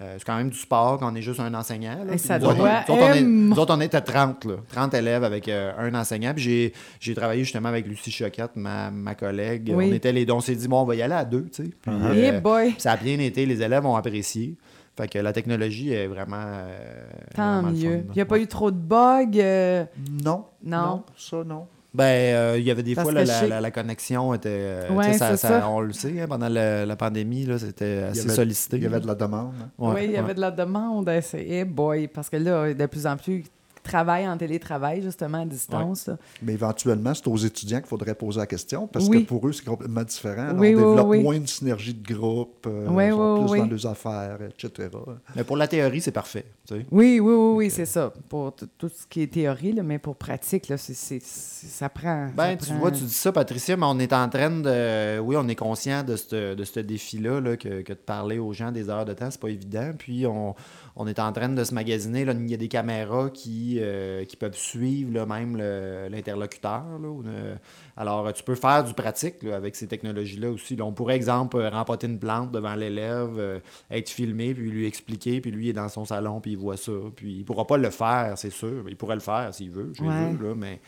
Euh, 0.02 0.16
c'est 0.18 0.26
quand 0.26 0.38
même 0.38 0.50
du 0.50 0.58
sport 0.58 0.98
quand 0.98 1.12
on 1.12 1.16
est 1.16 1.22
juste 1.22 1.40
un 1.40 1.54
enseignant. 1.54 2.04
là. 2.04 2.18
Ça 2.18 2.40
nous 2.40 2.46
autres, 2.48 2.56
doit 2.58 2.84
nous 2.88 2.94
autres, 2.96 3.04
on 3.04 3.14
est- 3.14 3.20
être- 3.20 3.26
nous 3.28 3.60
autres, 3.60 3.76
on 3.78 3.82
était 3.82 4.02
30, 4.02 4.46
là. 4.46 4.56
30 4.70 4.94
élèves 4.96 5.24
avec 5.24 5.48
euh, 5.48 5.72
un 5.78 5.94
enseignant. 5.94 6.34
Puis 6.34 6.44
j'ai, 6.44 6.74
j'ai 7.00 7.14
travaillé 7.14 7.44
justement 7.44 7.70
avec 7.70 7.86
Lucie 7.88 8.10
Choquette, 8.10 8.56
ma, 8.56 8.90
ma 8.90 9.14
collègue. 9.14 9.72
Oui. 9.76 9.90
On 9.92 9.94
était 9.94 10.12
les 10.12 10.26
deux. 10.26 10.34
On 10.34 10.40
s'est 10.40 10.56
dit, 10.56 10.68
bon, 10.68 10.82
on 10.82 10.86
va 10.86 10.96
y 10.96 11.04
aller 11.04 11.14
à 11.14 11.26
deux. 11.26 11.44
tu 11.54 11.66
sais. 11.66 11.70
Puis, 11.80 11.92
euh, 11.94 12.40
boy! 12.40 12.74
ça 12.80 12.94
a 12.94 12.98
bien 12.98 13.20
été. 13.20 13.46
Les 13.46 13.62
élèves 13.62 13.86
ont 13.86 13.96
apprécié. 13.96 14.56
Fait 14.98 15.08
que 15.08 15.20
la 15.20 15.32
technologie 15.32 15.92
est 15.94 16.08
vraiment. 16.08 16.42
euh, 16.44 17.04
Tant 17.36 17.62
mieux. 17.64 18.04
Il 18.10 18.16
n'y 18.16 18.22
a 18.22 18.26
pas 18.26 18.40
eu 18.40 18.48
trop 18.48 18.72
de 18.72 18.78
bugs. 18.78 19.26
euh, 19.38 19.86
Non? 20.24 20.46
Non. 20.64 21.04
ça, 21.18 21.44
non. 21.44 21.68
Ben, 21.94 22.04
euh, 22.04 22.56
il 22.58 22.64
y 22.64 22.72
avait 22.72 22.82
des 22.82 22.96
Parce 22.96 23.06
fois, 23.10 23.14
là, 23.14 23.24
la, 23.24 23.48
la- 23.48 23.62
la 23.62 23.72
connexion 23.72 24.34
était. 24.34 24.50
euh, 24.50 24.90
Ouais, 24.90 25.06
tu 25.06 25.12
sais, 25.14 25.18
ça- 25.20 25.38
ça- 25.38 25.60
ça. 25.60 25.70
On 25.70 25.80
le 25.80 25.94
sait, 25.94 26.20
hein, 26.22 26.26
pendant 26.28 26.50
la, 26.50 26.86
la 26.88 26.96
pandémie, 26.96 27.46
là, 27.46 27.60
c'était 27.60 28.06
assez 28.10 28.22
avait- 28.22 28.30
sollicité. 28.34 28.78
Il 28.78 28.84
y 28.84 28.86
avait 28.88 29.00
de 29.00 29.06
la 29.06 29.14
demande. 29.14 29.54
hein. 29.62 29.70
Oui, 29.78 29.94
il 30.06 30.10
y 30.10 30.14
ouais. 30.14 30.18
avait 30.18 30.34
de 30.34 30.42
la 30.42 30.50
demande. 30.50 31.08
hein, 31.08 31.20
C'est 31.22 31.46
eh 31.48 31.66
boy, 31.66 32.08
parce 32.08 32.30
que 32.32 32.38
là, 32.38 32.74
de 32.74 32.86
plus 32.88 33.06
en 33.06 33.16
plus, 33.16 33.44
travaillent 33.84 34.28
en 34.28 34.38
télétravail, 34.38 35.02
justement, 35.02 35.42
à 35.42 35.46
distance. 35.46 36.10
Mais 36.42 36.54
éventuellement, 36.54 37.14
c'est 37.14 37.28
aux 37.28 37.38
étudiants 37.38 37.80
qu'il 37.80 37.88
faudrait 37.88 38.16
poser 38.16 38.40
la 38.40 38.48
question 38.48 38.88
parce 38.88 39.08
Oui. 39.08 39.24
que 39.24 39.28
pour 39.28 39.48
eux, 39.48 39.52
c'est 39.54 39.66
complètement 39.66 40.04
différent. 40.04 40.48
Alors, 40.50 40.60
Oui, 40.60 40.74
on 40.76 40.80
oui, 40.80 40.86
développe 40.86 41.08
oui. 41.10 41.22
moins 41.24 41.40
de 41.40 41.48
synergie 41.48 41.94
de 41.94 42.14
groupe, 42.14 42.66
euh, 42.68 42.88
Oui, 42.90 43.06
ils 43.06 43.12
sont 43.12 43.34
oui, 43.36 43.40
plus 43.46 43.52
oui. 43.52 43.60
dans 43.60 43.66
leurs 43.68 43.86
affaires, 43.88 44.38
etc. 44.42 44.90
Mais 45.36 45.44
pour 45.44 45.58
la 45.58 45.68
théorie, 45.68 46.02
c'est 46.02 46.12
parfait. 46.12 46.46
tu 46.68 46.76
sais. 46.76 46.86
Oui, 46.92 47.20
oui, 47.20 47.34
oui, 47.34 47.54
oui, 47.58 47.70
c'est 47.70 47.86
ça. 47.86 48.12
Pour 48.30 48.56
tout 48.56 48.90
ce 48.90 49.06
qui 49.10 49.22
est 49.24 49.28
théorie, 49.34 49.74
là, 49.74 49.84
mais 49.84 50.00
pour 50.00 50.16
pratique, 50.16 50.68
là, 50.70 50.78
ça 50.78 51.90
prend. 51.90 52.30
Ben, 52.36 52.52
ça 52.52 52.56
tu 52.58 52.66
prend- 52.72 52.80
vois, 52.80 52.92
tu 52.92 53.04
dis 53.04 53.14
ça, 53.14 53.32
Patricia, 53.32 53.76
mais 53.78 53.86
on 53.88 54.00
est 54.00 54.14
en 54.14 54.30
train 54.30 54.50
de. 54.50 55.20
Oui, 55.20 55.36
on 55.38 55.48
est 55.48 55.56
conscient 55.56 56.04
de 56.04 56.16
ce 56.16 56.56
de 56.56 56.64
ce 56.64 56.80
défi-là, 56.80 57.40
là, 57.42 57.58
que, 57.58 57.82
que 57.82 57.94
de 57.94 57.98
parler 57.98 58.40
aux 58.40 58.54
gens 58.54 58.72
des 58.72 58.90
heures 58.90 59.06
de 59.06 59.14
temps, 59.14 59.30
c'est 59.30 59.40
pas 59.40 59.50
évident. 59.50 59.92
Puis 59.98 60.26
on, 60.26 60.56
on 60.96 61.08
est 61.08 61.20
en 61.20 61.32
train 61.32 61.50
de 61.50 61.64
se 61.64 61.74
magasiner. 61.74 62.26
Là, 62.26 62.34
il 62.34 62.50
y 62.50 62.54
a 62.54 62.58
des 62.58 62.68
caméras 62.68 63.30
qui, 63.34 63.73
euh, 63.82 64.26
qui 64.26 64.36
peuvent 64.36 64.56
suivre 64.58 65.12
là, 65.14 65.26
même 65.26 65.58
le- 65.58 66.08
l'interlocuteur. 66.10 66.84
là, 67.02 67.08
ou 67.10 67.22
le- 67.22 67.56
Alors, 67.98 68.32
tu 68.34 68.44
peux 68.44 68.56
faire 68.56 68.84
du 68.84 68.94
pratique 68.94 69.44
là, 69.44 69.56
avec 69.56 69.76
ces 69.76 69.88
technologies-là 69.88 70.50
aussi. 70.52 70.76
là. 70.76 70.86
on 70.86 70.94
pourrait, 70.94 71.16
exemple, 71.16 71.58
euh, 71.58 71.70
remporter 71.70 72.08
une 72.08 72.20
plante 72.20 72.52
devant 72.52 72.76
l'élève, 72.76 73.34
euh, 73.38 73.60
être 73.92 74.10
filmé, 74.10 74.54
puis 74.54 74.70
lui 74.70 74.86
expliquer, 74.88 75.42
puis 75.42 75.52
lui 75.52 75.66
il 75.68 75.70
est 75.70 75.74
dans 75.74 75.90
son 75.90 76.06
salon, 76.06 76.40
puis 76.42 76.52
il 76.52 76.58
voit 76.58 76.78
ça. 76.78 76.92
Puis 77.16 77.38
il 77.38 77.46
pourra 77.46 77.66
pas 77.68 77.78
le 77.78 77.90
faire, 77.90 78.38
c'est 78.38 78.50
sûr. 78.50 78.84
Il 78.88 78.96
pourrait 78.96 79.16
le 79.16 79.22
faire 79.22 79.54
s'il 79.54 79.72
veut, 79.72 79.92
je 79.96 80.04
Ouais. 80.04 80.32
veux, 80.34 80.50
là, 80.50 80.56
mais 80.56 80.80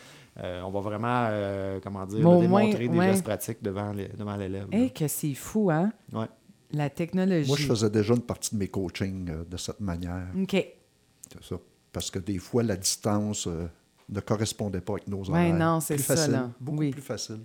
euh, 0.44 0.62
on 0.64 0.70
va 0.72 0.80
vraiment, 0.82 1.28
euh, 1.30 1.80
comment 1.82 2.06
dire, 2.06 2.28
là, 2.28 2.40
démontrer 2.42 2.88
des 2.90 2.98
ouais. 2.98 3.08
gestes 3.08 3.24
pratiques 3.24 3.62
devant 3.64 3.94
les- 3.94 4.10
devant 4.10 4.36
l'élève. 4.36 4.68
là. 4.72 4.78
Hey, 4.78 4.92
que 4.92 5.08
c'est 5.08 5.34
fou, 5.34 5.70
hein? 5.72 5.92
Ouais. 6.12 6.26
La 6.72 6.90
technologie. 6.90 7.48
Moi, 7.48 7.58
je 7.58 7.68
faisais 7.68 7.90
déjà 7.90 8.14
une 8.16 8.22
partie 8.22 8.54
de 8.54 8.60
mes 8.60 8.68
coachings 8.68 9.30
euh, 9.30 9.46
de 9.50 9.56
cette 9.56 9.80
manière. 9.80 10.28
OK. 10.42 10.52
C'est 10.52 11.44
ça. 11.44 11.56
Parce 11.96 12.12
que 12.12 12.20
des 12.20 12.38
fois, 12.40 12.62
la 12.62 12.76
distance 12.76 13.48
euh, 13.48 13.68
ne 14.10 14.20
correspondait 14.20 14.82
pas 14.82 14.94
avec 14.94 15.08
nos 15.08 15.30
horaires. 15.30 15.54
non, 15.56 15.80
c'est 15.80 15.98
ça, 15.98 16.14
facile, 16.16 16.34
là. 16.34 16.50
Beaucoup 16.60 16.80
Oui. 16.80 16.92
plus 16.92 17.02
facile. 17.02 17.40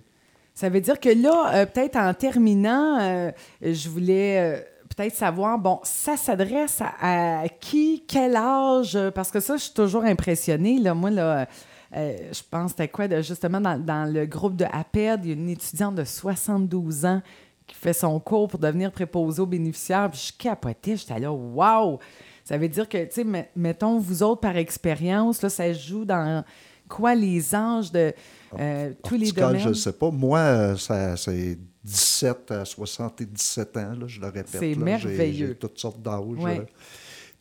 Ça 0.53 0.67
veut 0.67 0.81
dire 0.81 0.99
que 0.99 1.07
là, 1.07 1.55
euh, 1.55 1.65
peut-être 1.65 1.95
en 1.95 2.13
terminant, 2.13 2.99
euh, 2.99 3.31
je 3.61 3.87
voulais 3.87 4.67
peut-être 4.93 5.15
savoir, 5.15 5.57
bon, 5.57 5.79
ça 5.83 6.17
s'adresse 6.17 6.81
à, 6.81 7.43
à 7.43 7.47
qui, 7.47 8.03
quel 8.05 8.35
âge? 8.35 8.99
Parce 9.15 9.31
que 9.31 9.39
ça, 9.39 9.55
je 9.55 9.63
suis 9.63 9.73
toujours 9.73 10.03
impressionnée. 10.03 10.79
Là. 10.79 10.93
Moi, 10.93 11.11
là, 11.11 11.47
euh, 11.95 12.17
je 12.33 12.41
pense, 12.51 12.71
c'était 12.71 12.89
quoi, 12.89 13.07
de- 13.07 13.21
justement, 13.21 13.61
dans, 13.61 13.79
dans 13.81 14.11
le 14.13 14.25
groupe 14.25 14.57
de 14.57 14.65
APED, 14.65 15.21
il 15.23 15.27
y 15.29 15.31
a 15.31 15.35
une 15.35 15.49
étudiante 15.49 15.95
de 15.95 16.03
72 16.03 17.05
ans 17.05 17.21
qui 17.65 17.75
fait 17.77 17.93
son 17.93 18.19
cours 18.19 18.49
pour 18.49 18.59
devenir 18.59 18.91
préposée 18.91 19.41
aux 19.41 19.45
bénéficiaires. 19.45 20.09
Puis 20.11 20.33
je 20.33 20.37
capotais, 20.37 20.97
j'étais 20.97 21.19
là, 21.19 21.31
wow! 21.31 21.99
Ça 22.43 22.57
veut 22.57 22.69
dire 22.69 22.87
que, 22.89 23.03
tu 23.05 23.11
sais, 23.11 23.23
met- 23.23 23.49
mettons, 23.55 23.99
vous 23.99 24.23
autres, 24.23 24.41
par 24.41 24.57
expérience, 24.57 25.41
là, 25.41 25.49
ça 25.49 25.71
joue 25.73 26.05
dans 26.05 26.43
quoi 26.89 27.15
les 27.15 27.55
âges 27.55 27.91
de 27.91 28.13
euh, 28.59 28.91
tous 29.03 29.15
les 29.15 29.31
domaines? 29.31 29.59
je 29.61 29.69
ne 29.69 29.73
sais 29.73 29.93
pas. 29.93 30.11
Moi, 30.11 30.39
euh, 30.39 30.75
ça, 30.77 31.15
c'est 31.17 31.57
17 31.83 32.51
à 32.51 32.65
77 32.65 33.77
ans, 33.77 33.93
là, 33.99 34.07
je 34.07 34.19
le 34.19 34.27
répète. 34.27 34.47
C'est 34.59 34.75
merveilleux. 34.75 35.47
J'ai 35.49 35.55
toutes 35.55 35.79
sortes 35.79 36.01
d'âges. 36.01 36.21
Ouais. 36.37 36.65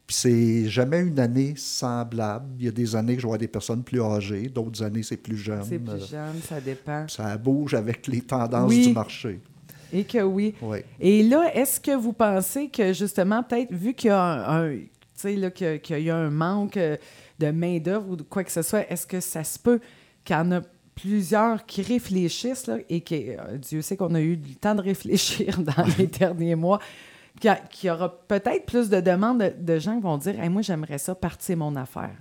Puis 0.07 0.17
c'est 0.17 0.69
jamais 0.69 1.01
une 1.01 1.19
année 1.21 1.55
semblable. 1.57 2.47
Il 2.59 2.65
y 2.65 2.69
a 2.69 2.73
des 2.73 2.97
années 2.97 3.15
que 3.15 3.23
je 3.23 3.27
vois 3.29 3.39
des 3.39 3.47
personnes 3.49 3.85
plus 3.85 4.01
âgées, 4.03 4.49
d'autres 4.49 4.83
années 4.83 5.05
c'est 5.05 5.17
plus 5.17 5.37
jeune. 5.37 5.63
C'est 5.69 5.79
plus 5.79 5.93
Euh, 5.93 6.07
jeune, 6.07 6.41
ça 6.49 6.61
dépend. 6.61 7.07
Ça 7.09 7.37
bouge 7.37 7.75
avec 7.75 8.07
les 8.09 8.21
tendances 8.21 8.69
Oui. 8.71 8.89
du 8.89 8.93
marché. 8.93 9.41
Et 9.93 10.05
que 10.05 10.23
oui. 10.23 10.55
Oui. 10.63 10.79
Et 11.01 11.23
là, 11.23 11.51
est-ce 11.55 11.81
que 11.81 11.97
vous 11.97 12.13
pensez 12.13 12.69
que 12.69 12.93
justement, 12.93 13.43
peut-être, 13.43 13.73
vu 13.73 13.95
qu'il 13.95 14.09
y 14.09 14.13
a 14.13 14.51
un, 14.51 14.77
là, 15.25 15.51
qu'il 15.51 16.01
y 16.01 16.11
a 16.11 16.17
un 16.17 16.31
manque 16.31 16.77
euh, 16.77 16.97
de 17.39 17.51
main-d'œuvre 17.51 18.11
ou 18.11 18.17
de 18.17 18.23
quoi 18.23 18.45
que 18.45 18.53
ce 18.53 18.63
soit, 18.63 18.91
est-ce 18.91 19.07
que 19.07 19.21
ça 19.21 19.45
se 19.45 19.59
peut 19.59 19.81
qu'il 20.25 20.37
y 20.37 20.39
en 20.39 20.53
a 20.53 20.61
plusieurs 20.95 21.65
qui 21.65 21.83
réfléchissent 21.83 22.67
là, 22.67 22.77
et 22.89 23.01
que 23.01 23.15
euh, 23.15 23.57
Dieu 23.57 23.81
sait 23.81 23.97
qu'on 23.97 24.15
a 24.15 24.21
eu 24.21 24.37
du 24.37 24.57
temps 24.57 24.75
de 24.75 24.83
réfléchir 24.83 25.59
dans 25.63 25.85
les 25.99 26.07
derniers 26.07 26.55
mois, 26.55 26.79
qu'il 27.41 27.57
y 27.85 27.91
aura 27.91 28.21
peut-être 28.27 28.67
plus 28.67 28.91
de 28.91 29.01
demandes 29.01 29.41
de, 29.41 29.55
de 29.59 29.79
gens 29.79 29.97
qui 29.97 30.03
vont 30.03 30.19
dire 30.19 30.39
Hey, 30.41 30.49
Moi, 30.49 30.63
j'aimerais 30.63 30.99
ça 30.99 31.15
partir 31.15 31.57
mon 31.57 31.75
affaire. 31.77 32.17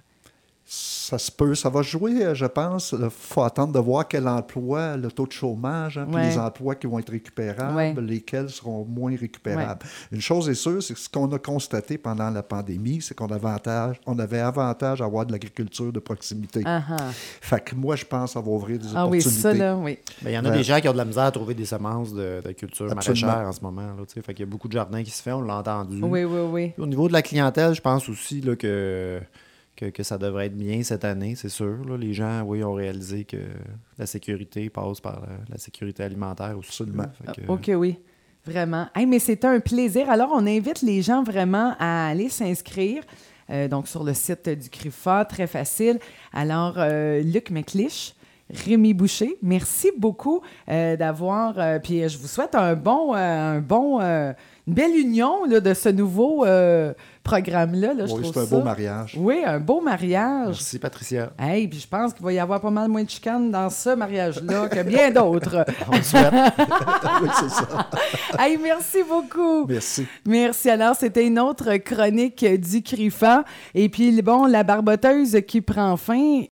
Ça 0.71 1.17
se 1.17 1.31
peut. 1.31 1.55
Ça 1.55 1.67
va 1.69 1.81
jouer, 1.81 2.35
je 2.35 2.45
pense. 2.45 2.93
Il 2.95 3.09
faut 3.09 3.41
attendre 3.41 3.73
de 3.73 3.79
voir 3.79 4.07
quel 4.07 4.27
emploi, 4.27 4.97
le 4.97 5.11
taux 5.11 5.25
de 5.25 5.31
chômage, 5.31 5.97
hein, 5.97 6.05
puis 6.05 6.15
Ouais. 6.17 6.29
les 6.29 6.37
emplois 6.37 6.75
qui 6.75 6.85
vont 6.85 6.99
être 6.99 7.09
récupérables, 7.09 7.75
Ouais. 7.75 7.95
lesquels 7.99 8.49
seront 8.51 8.85
moins 8.85 9.15
récupérables. 9.19 9.83
Une 10.11 10.21
chose 10.21 10.47
est 10.47 10.53
sûre, 10.53 10.83
c'est 10.83 10.93
que 10.93 10.99
ce 10.99 11.09
qu'on 11.09 11.31
a 11.31 11.39
constaté 11.39 11.97
pendant 11.97 12.29
la 12.29 12.43
pandémie, 12.43 13.01
c'est 13.01 13.15
qu'on 13.15 13.29
avantage, 13.29 13.99
on 14.05 14.19
avait 14.19 14.37
avantage 14.41 15.01
à 15.01 15.05
avoir 15.05 15.25
de 15.25 15.31
l'agriculture 15.31 15.91
de 15.91 15.97
proximité. 15.99 16.61
Ah, 16.65 16.83
ah. 16.87 16.97
Fait 17.41 17.63
que 17.65 17.73
moi, 17.73 17.95
je 17.95 18.05
pense 18.05 18.25
que 18.29 18.33
ça 18.33 18.41
va 18.41 18.51
ouvrir 18.51 18.77
des 18.77 18.89
Ah 18.93 19.07
oui, 19.07 19.17
opportunités. 19.21 19.41
ça, 19.41 19.53
là, 19.55 19.75
oui. 19.75 19.97
Ben, 20.21 20.29
Il 20.29 20.33
y 20.35 20.37
en 20.37 20.45
a 20.45 20.49
Ouais. 20.51 20.57
des 20.57 20.63
gens 20.63 20.79
qui 20.79 20.87
ont 20.87 20.93
de 20.93 20.97
la 20.97 21.05
misère 21.05 21.23
à 21.23 21.31
trouver 21.31 21.55
des 21.55 21.65
semences 21.65 22.13
de, 22.13 22.43
de 22.45 22.51
culture 22.51 22.91
Absolument. 22.91 23.25
maraîchère 23.27 23.49
en 23.49 23.53
ce 23.53 23.61
moment. 23.61 23.81
Là, 23.81 24.03
fait 24.07 24.21
qu'il 24.35 24.45
y 24.45 24.47
a 24.47 24.51
beaucoup 24.51 24.67
de 24.67 24.73
jardins 24.73 25.01
qui 25.01 25.09
se 25.09 25.23
font, 25.23 25.37
on 25.37 25.41
l'a 25.41 25.57
entendu. 25.57 25.99
Oui, 26.03 26.25
oui, 26.25 26.39
oui. 26.51 26.73
Au 26.77 26.85
niveau 26.85 27.07
de 27.07 27.13
la 27.13 27.23
clientèle, 27.23 27.73
je 27.73 27.81
pense 27.81 28.07
aussi 28.07 28.41
là, 28.41 28.55
que, 28.55 29.19
que, 29.79 29.85
que 29.91 30.03
ça 30.03 30.17
devrait 30.17 30.47
être 30.47 30.57
bien 30.57 30.83
cette 30.83 31.05
année, 31.05 31.35
c'est 31.35 31.49
sûr. 31.49 31.77
là. 31.87 31.95
Les 31.97 32.13
gens, 32.13 32.41
oui, 32.43 32.63
ont 32.63 32.73
réalisé 32.73 33.23
que 33.23 33.37
la 33.97 34.05
sécurité 34.05 34.69
passe 34.69 34.99
par 34.99 35.21
la, 35.21 35.37
la 35.49 35.57
sécurité 35.57 36.03
alimentaire 36.03 36.57
aussi. 36.57 36.83
Que- 36.85 36.91
Ah, 37.47 37.51
OK, 37.53 37.71
oui. 37.75 37.97
Vraiment. 38.45 38.87
Hey, 38.95 39.05
mais 39.05 39.19
c'est 39.19 39.45
un 39.45 39.59
plaisir. 39.59 40.09
Alors, 40.09 40.29
on 40.33 40.45
invite 40.47 40.81
les 40.81 41.01
gens 41.01 41.23
vraiment 41.23 41.75
à 41.79 42.07
aller 42.09 42.29
s'inscrire. 42.29 43.03
euh, 43.51 43.67
donc, 43.67 43.87
sur 43.87 44.03
le 44.03 44.13
site 44.13 44.47
du 44.49 44.69
CRIFA, 44.69 45.25
très 45.25 45.47
facile. 45.47 45.99
Alors, 46.33 46.75
euh, 46.77 47.21
Luc 47.21 47.49
McLeish, 47.51 48.13
Rémi 48.51 48.93
Boucher, 48.93 49.37
merci 49.41 49.91
beaucoup 49.97 50.41
euh, 50.69 50.95
d'avoir. 50.95 51.79
puis, 51.81 52.07
je 52.07 52.17
vous 52.17 52.27
souhaite 52.27 52.55
un 52.55 52.75
bon, 52.75 53.13
un 53.13 53.59
bon, 53.59 53.99
une 54.01 54.35
belle 54.67 54.95
union 54.97 55.45
là, 55.45 55.59
de 55.59 55.73
ce 55.73 55.89
nouveau 55.89 56.45
programme-là. 57.29 57.93
là. 57.93 58.05
Je 58.07 58.13
Oui, 58.13 58.21
c'est 58.33 58.39
un 58.39 58.45
ça- 58.45 58.55
beau 58.55 58.63
mariage. 58.63 59.15
Oui, 59.17 59.41
un 59.45 59.59
beau 59.59 59.81
mariage. 59.81 60.47
Merci, 60.47 60.79
Patricia. 60.79 61.31
Hey, 61.37 61.67
puis 61.67 61.79
je 61.79 61.87
pense 61.87 62.13
qu'il 62.13 62.23
va 62.25 62.33
y 62.33 62.39
avoir 62.39 62.59
pas 62.59 62.69
mal 62.71 62.89
moins 62.89 63.03
de 63.03 63.09
chicanes 63.09 63.51
dans 63.51 63.69
ce 63.69 63.95
mariage-là 63.95 64.67
que 64.67 64.81
bien 64.83 65.11
d'autres. 65.11 65.65
On 65.91 65.95
le 65.97 66.01
souhaite. 66.01 66.33
oui, 67.21 67.29
c'est 67.39 67.49
ça. 67.49 67.89
hey, 68.39 68.57
merci 68.61 68.97
beaucoup. 69.07 69.65
Merci. 69.67 70.07
Merci. 70.25 70.69
Alors, 70.69 70.95
c'était 70.95 71.25
une 71.27 71.39
autre 71.39 71.75
chronique 71.77 72.43
du 72.59 72.81
CRIFA. 72.81 73.43
Et 73.75 73.89
puis, 73.89 74.21
bon, 74.21 74.45
la 74.45 74.63
barboteuse 74.63 75.37
qui 75.47 75.61
prend 75.61 75.95
fin, 75.97 76.43